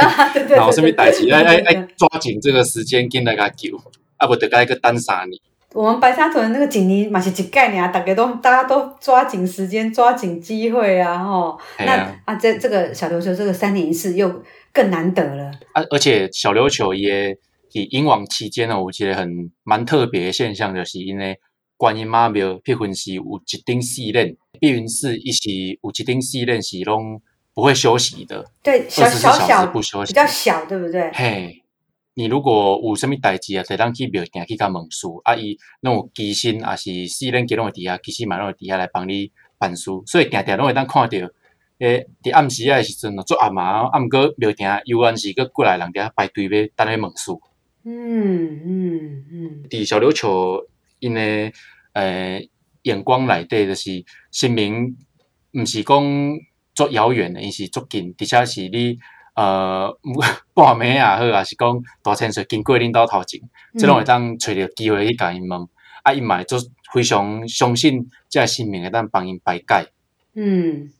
[0.49, 3.77] 然后顺便代志哎哎哎抓紧这个时间跟大家求，
[4.17, 5.39] 啊不得该个等三年。
[5.75, 11.59] 我们白沙屯那个锦鲤嘛是一概念啊，大家都大家都抓紧时间，抓紧机会啊，吼。
[11.77, 15.51] 啊那啊，这这个小琉球这个三年一次又更难得了。
[15.72, 17.37] 啊，而且小琉球也
[17.72, 21.37] 以迎王期间呢，我觉得很蛮特别的现象，就是因为
[21.77, 25.51] 观音妈庙辟魂是有一顶四轮，碧云寺一是
[25.83, 27.20] 有一顶四轮是拢
[27.53, 28.45] 不会休息的。
[28.62, 31.11] 对，小小小不休息，比较小，对不对？
[31.12, 31.64] 嘿。
[32.17, 41.29] 你如果有啥物代志啊，就当去庙埕去甲问事，啊伊拢有机身，也是四轮吉拢会伫遐，其实嘛拢会伫遐来帮你办事，所以定定拢会当看着，
[41.79, 47.33] 诶，伫暗时啊时阵做暗嘛，啊毋过庙埕游园时阁过来人伫遐排队要等咧问事。
[47.85, 49.65] 嗯嗯嗯。
[49.69, 50.65] 伫小琉球
[51.01, 51.53] 因诶
[51.95, 52.49] 诶
[52.83, 54.97] 眼光内底，就是神明
[55.53, 56.01] 毋是讲
[56.77, 59.01] 足遥远诶，伊是足近，而且是你。
[59.35, 59.99] 呃，
[60.55, 63.41] 半暝也好，也是讲大千岁经过恁兜头前，
[63.76, 65.68] 即拢会当找着机会去甲因问，
[66.05, 66.57] 啊，伊嘛就
[66.93, 69.89] 非常相信这个神明会当帮因排解。
[70.35, 70.93] 嗯，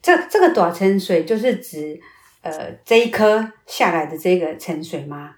[0.00, 2.00] 这这个大沉水就是指
[2.40, 5.34] 呃这一颗下来的这个沉水吗？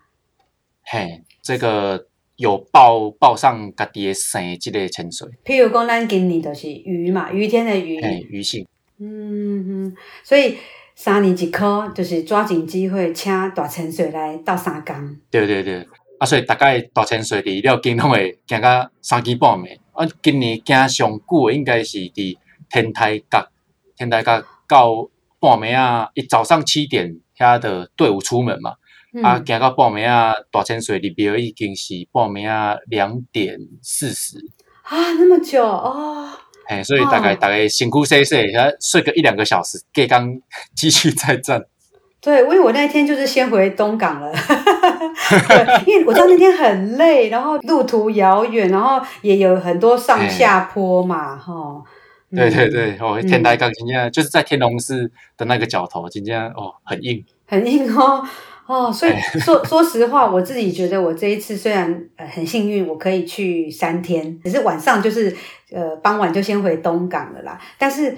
[0.84, 5.28] 嘿，这个有报报上家己的生，即个沉水。
[5.44, 8.00] 譬如讲，咱今年就是鱼嘛，雨天的鱼。
[8.00, 8.64] 嘿，余姓。
[9.00, 10.56] 嗯哼，所以。
[10.94, 15.16] 三年一科，就是抓紧机会请大千岁来斗三工。
[15.30, 15.86] 对对对，
[16.18, 19.78] 啊，所以大概大千岁离了经拢会行到三更半暝。
[19.92, 22.36] 啊，今年行上久的应该是伫
[22.70, 23.48] 天台阁，
[23.96, 25.08] 天台阁到
[25.40, 28.74] 半暝啊，一早上七点遐的队伍出门嘛，
[29.12, 34.38] 嗯、啊，行到半暝啊，大千岁入庙已经是半暝啊两点四十。
[34.82, 36.28] 啊，那么久哦。
[36.66, 40.40] 哎，所以大概、哦、大概辛苦睡睡，然后睡个一两个小时，给刚
[40.74, 41.64] 继续再战。
[42.20, 51.84] 对，因为我那天就是先回东港了， 对，因为我知道那天很累，然后路途遥远，然后也有很多上下坡嘛，哈、哦。
[52.34, 58.26] 对对对，哦，天台港今天就是在天龙寺的那个角头，今天哦很硬，很硬哦。
[58.66, 65.36] 哦，所以说说实话，我自己觉得我这一次虽然呃很幸运，我可以去三天，只是晚上就是
[65.70, 67.60] 呃傍晚就先回东港了啦。
[67.78, 68.16] 但是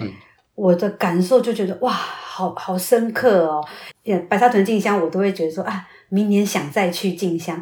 [0.55, 3.61] 我的感受就觉得哇，好好深刻哦。
[4.29, 7.61] 白沙屯进香我都会觉得说啊，明年想再去进香。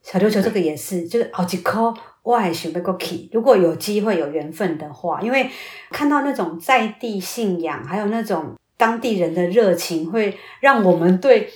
[0.00, 3.28] 小琉球这个也是，就是好几颗我还想要过去。
[3.32, 5.50] 如果有机会有缘分的话，因为
[5.90, 8.54] 看到那种在地信仰，还有那种。
[8.80, 11.48] 当地人的热情会让我们对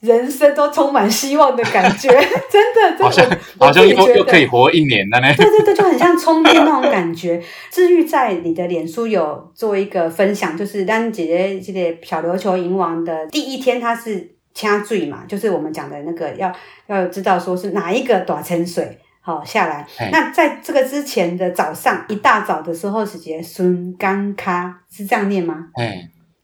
[0.00, 2.08] 人生都充满希望的感觉，
[2.50, 5.32] 真的，真的，好像好像又又可以活一年了呢。
[5.36, 7.40] 对对对，就很像充电那种感觉。
[7.70, 16.52] 至于在你的脸书有做一个分享，就是当姐姐这个小琉球银王的第一天，他是掐坠嘛，就是我们讲的那个要
[16.88, 19.86] 要知道说是哪一个大千岁好下来。
[20.10, 25.68] 那在这个之前的早上一大早的时候，是接孙干咖是这样念吗？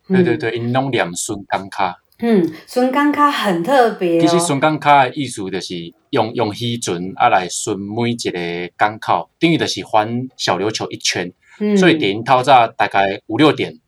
[0.08, 1.96] 对对对，因拢念孙刚卡。
[2.20, 4.20] 嗯，孙刚卡很特别、哦。
[4.20, 5.74] 其实孙刚卡的意思就是
[6.10, 11.32] 用用渔船啊来顺每一个港口，等于就是环小琉球一圈。
[11.60, 13.78] 嗯、所以点透早大概五六点，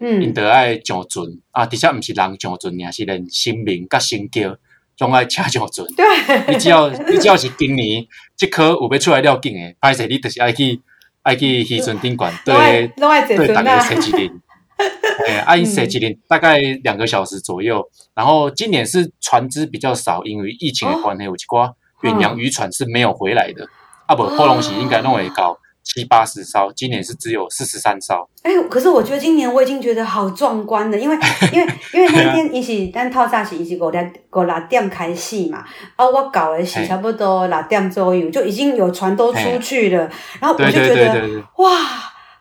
[0.00, 4.56] 嗯，因得爱上船啊，而且不是人上船，而是连生命甲神轿
[4.98, 5.86] 拢爱请上船。
[5.94, 6.04] 对，
[6.52, 8.06] 你只要你只要是今年
[8.36, 10.80] 即颗有要出来了境的，歹势你就是爱去
[11.22, 14.42] 爱去渔船顶管，对，对，大家说一声。
[15.26, 16.16] 哎，阿姨设几年？
[16.28, 17.84] 大概两个小时左右。
[18.14, 21.72] 然后今年是船只比较少，因为疫情的关系，有几挂
[22.02, 23.66] 远洋渔船是没有回来的。
[24.06, 28.28] 啊不，后龙喜应该弄会高七八十艘，今年是只有四十三艘。
[28.42, 31.16] 哎，可是我觉得今年我已经觉得好壮观了，因为
[31.52, 35.64] 因为因为那天一起单套炸是一起五点五六点开戏嘛，
[35.96, 40.10] 啊，我搞的是差不多六点左右就已经有船都出去了，
[40.40, 41.70] 然后我就觉得哇，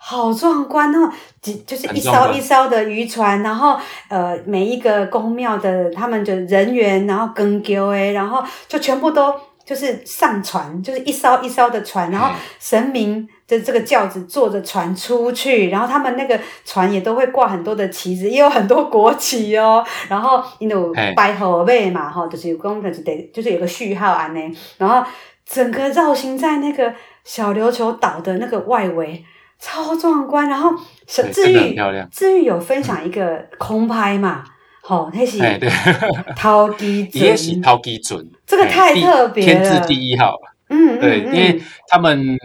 [0.10, 3.78] 好壮观哦，就就是一艘一艘的渔船，然后
[4.08, 9.34] 呃每一个宫庙的他们的人员，然后更丢哎，然后就全部都。
[9.68, 19.86] 就是上船，就是一艘一艘的船，然后神明的这个轿子坐着船出去，然后他们那个船也都会挂很多的旗子，也有很多国旗哦。
[20.08, 24.40] 然后因为有摆号码嘛，哈，就是有公就是得就是有个序号安呢。
[24.78, 25.06] 然后
[25.46, 26.94] 整个绕行在那个
[27.26, 29.22] 小琉球岛的那个外围，
[29.60, 30.48] 超壮观。
[30.50, 30.72] 然后
[31.06, 31.76] 至于
[32.12, 34.44] 至于有分享一个空拍嘛。
[34.90, 35.38] 哦，那是
[36.34, 40.34] 陶基准，也是陶基准，这个太特别了，天字第一号。
[40.70, 42.38] 嗯，对，嗯、因为他们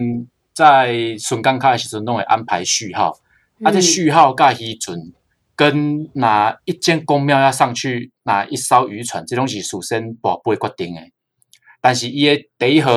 [0.53, 3.17] 在巡港卡的时候都会安排序号，
[3.61, 5.13] 嗯、啊，这序号甲基准
[5.55, 11.13] 跟哪一间公庙要上去，哪一艘渔船，这东西首先不不会决定诶。
[11.81, 12.93] 但是伊的第一号，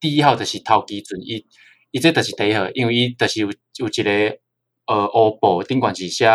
[0.00, 1.44] 第一号就是陶基准，伊
[1.90, 4.38] 伊这就是第一号，因为伊就是有有一个
[4.86, 6.26] 呃乌布顶管是写。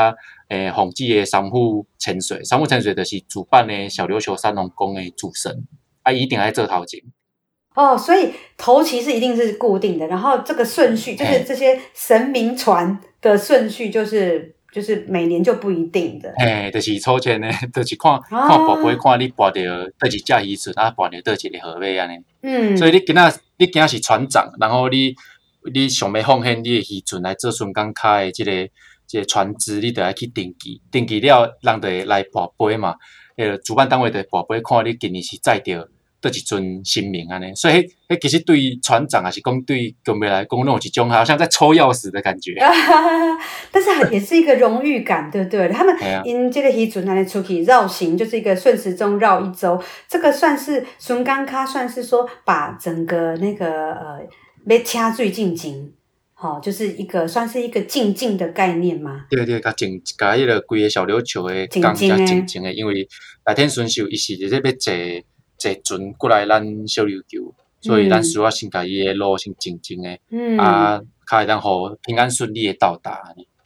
[0.50, 5.66] 诶，皇祭的三户千岁，三户千岁就是主办的小琉球三龙宫的主神，
[6.04, 7.00] 啊，一定爱做头前。
[7.74, 16.30] 哦，所以头旗是一定是固定的，然后这个顺序就是这些神明船的顺序，就是就是每年就不一定的。
[16.38, 19.62] 诶，就是抽签呢， 就是看、哦、看宝贝，看你拔到
[19.98, 22.22] 倒几只鱼船，啊，拔到倒几个河尾安尼。
[22.44, 25.16] 嗯，所以你今仔你今仔是船长，然后你
[25.74, 28.70] 你想要奉献你的渔船来做巡港卡的这个。
[29.06, 32.96] 这个船只你都要去登记，登记了，人就会来跋杯嘛。
[33.36, 35.88] 呃，主办单位的跋杯，看你今年是载着
[36.20, 37.54] 倒一尊神明安尼。
[37.54, 42.56] 所以，迄其实对于船长还是讲对宫庙来讲，那种一种好像在抽钥匙的感觉。
[43.72, 45.68] 但是也是一个荣誉感，对不对？
[45.70, 54.20] 他们 因这个渔船安尼出去绕行，就是一个顺时钟绕一周，这个算是巡港卡，算是说把整个那个呃
[54.66, 55.92] 要请水进前。
[56.36, 59.28] 哦，就是一个算是一个静静的概念吗？
[59.30, 63.08] 对对，甲静，甲迄个规个小琉球的讲较静静的，因为
[63.46, 71.00] 大天顺秀伊是直接要坐坐船过来咱小琉球，嗯、所以咱需要先甲伊的路先静静的，嗯啊，
[71.32, 73.22] 较会当好平安顺利的到达。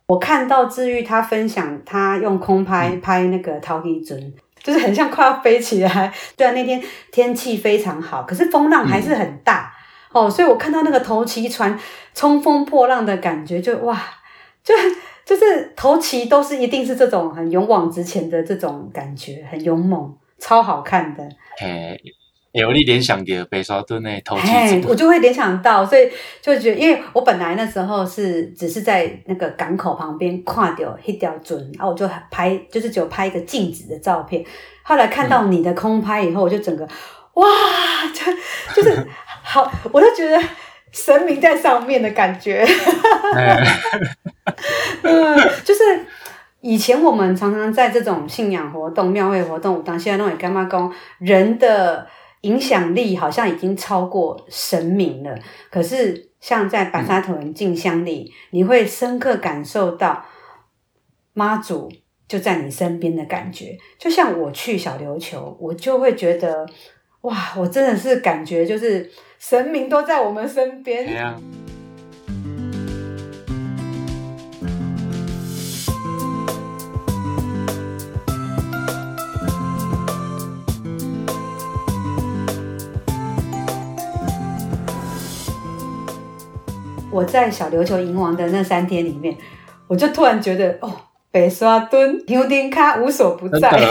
[0.10, 6.14] 我看到治愈他分享，他用空拍拍那个陶基准，嗯、就是很像快要飞起来。
[6.36, 6.80] 对啊，那天
[7.12, 9.74] 天气非常好，可是风浪还是很大。
[9.74, 9.77] 嗯
[10.18, 11.78] 哦，所以我看到那个头旗船
[12.14, 14.02] 冲锋破浪的感觉就，就哇，
[14.64, 14.74] 就
[15.26, 21.24] 就是头旗都是一定是这种很勇往直前的这种感觉，很勇猛，超好看的。
[21.58, 22.00] 嘿，
[22.54, 26.10] 有你联想到白沙顿那头旗，我就会联想到，所以
[26.42, 34.44] 就觉得，因为我本来那时候是只是在那个港口旁边跨掉一条船，然后我就拍，就是只有拍一个静止的照片。
[34.82, 36.88] 后来看到你的空拍以后，我就整个
[37.34, 37.46] 哇，
[38.14, 39.08] 就就是。
[39.50, 40.38] 好，我都觉得
[40.92, 42.68] 神明在上面的感觉。
[45.04, 45.82] 嗯，就是
[46.60, 52.06] 以前我们常常在这种信仰活动、庙会活动，我当现在那种干妈公，人的
[52.42, 55.34] 影响力好像已经超过神明了。
[55.72, 60.26] 可是像在白沙屯进香里，嗯、你会深刻感受到
[61.32, 61.90] 妈祖
[62.28, 63.78] 就在你身边的感觉。
[63.98, 66.68] 就像我去小琉球，我就会觉得。
[67.22, 69.10] 哇，我真的是感觉就是
[69.40, 71.24] 神明都在我们身边。
[71.24, 71.36] 啊、
[87.10, 89.38] 我在小琉球迎王的那三天里面，
[89.88, 90.92] 我就突然觉得哦，
[91.32, 93.72] 北沙屯有点卡无所不在。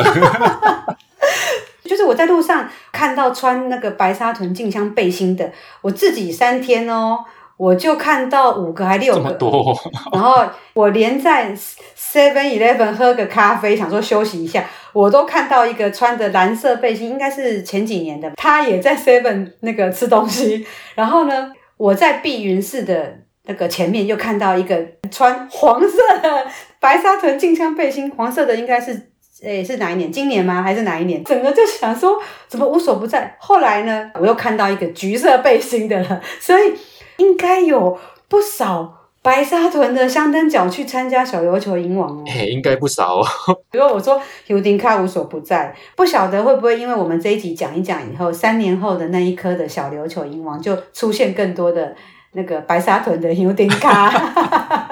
[1.86, 7.18] 就是我在路上看到穿那个白沙屯静香背心的，我自己三天哦，
[7.56, 9.76] 我就看到五个还六个，这么多。
[10.12, 11.54] 然后我连在
[11.96, 20.66] Seven Eleven 喝个咖啡，想说休息一下，我都看到一个穿着蓝色背心，应该是前几年的，他也在 Seven 那个吃东西。
[20.94, 24.78] 然后呢，我在碧云寺的那个前面又看到一个
[25.10, 26.46] 穿黄色的
[26.80, 29.10] 白沙屯静香背心，黄色的应该是。
[29.42, 30.10] 诶，是哪一年？
[30.10, 30.62] 今年吗？
[30.62, 31.22] 还是哪一年？
[31.24, 32.18] 整个就想说，
[32.48, 33.36] 怎么无所不在？
[33.38, 36.72] 后来呢，我又看到一个橘色背心的了，所以
[37.18, 42.24] 应该有不少白沙屯的香灯脚去参加小琉球迎王哦。
[42.26, 43.26] 诶，应该不少哦。
[43.70, 51.94] 比 如我说尤丁卡无所不在，不晓得会不会因为我们这一集讲一讲以后，三年后的那一颗的小琉球迎王就出现更多的
[52.32, 53.88] 那个白沙屯的香灯脚。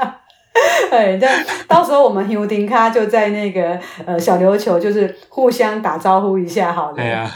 [0.94, 1.26] 对，这
[1.66, 6.96] 到时候我们香灯脚就在那个呃小琉球，就是互相打招呼一下好了。
[6.96, 7.28] 对呀。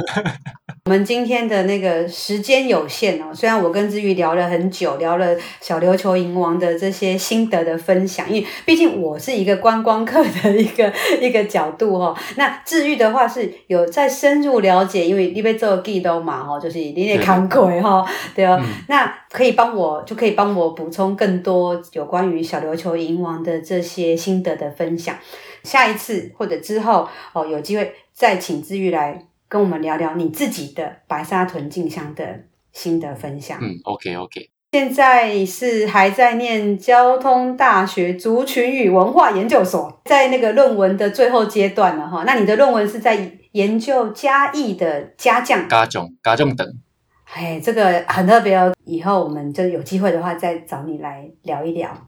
[0.88, 12.16] 我们今天的那个时间有限哦，虽然我跟志玉聊了很久，聊了小琉球银王的这些心得的分享，因为毕竟我是一个观光客的一个一个角度哦。
[12.36, 18.58] 那志玉的话是有在深入了解，因为你被做记录嘛哈，就是你得看过哈，对哦。
[18.58, 25.14] 嗯、那可以帮我就可以帮我补充更多有关于小琉球银王的这些心得的分享。
[25.62, 29.27] 下一次或者之后哦，有机会再请志玉来。
[29.48, 33.58] 跟我们聊聊你自己的白沙屯进香的心得分享。
[33.60, 34.50] 嗯，OK OK。
[34.72, 42.24] 现在是还在念交通大学族群与文化研究所，在那个论文的最后阶段了哈。
[42.26, 45.66] 那你的论文是在研究嘉义的家将。
[45.66, 46.66] 家将，家将等。
[47.32, 48.74] 哎，这个很特别哦。
[48.84, 52.06] 以后我们就有机会的话，再找你来聊一聊。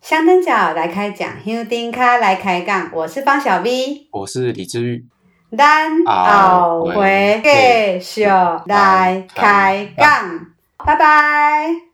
[0.00, 2.90] 香灯脚来开讲，香丁咖来开杠。
[2.94, 5.04] 我是方小 V，我是李志玉。
[5.56, 8.24] 咱后回继续
[8.66, 10.46] 来开讲，
[10.84, 11.87] 拜拜。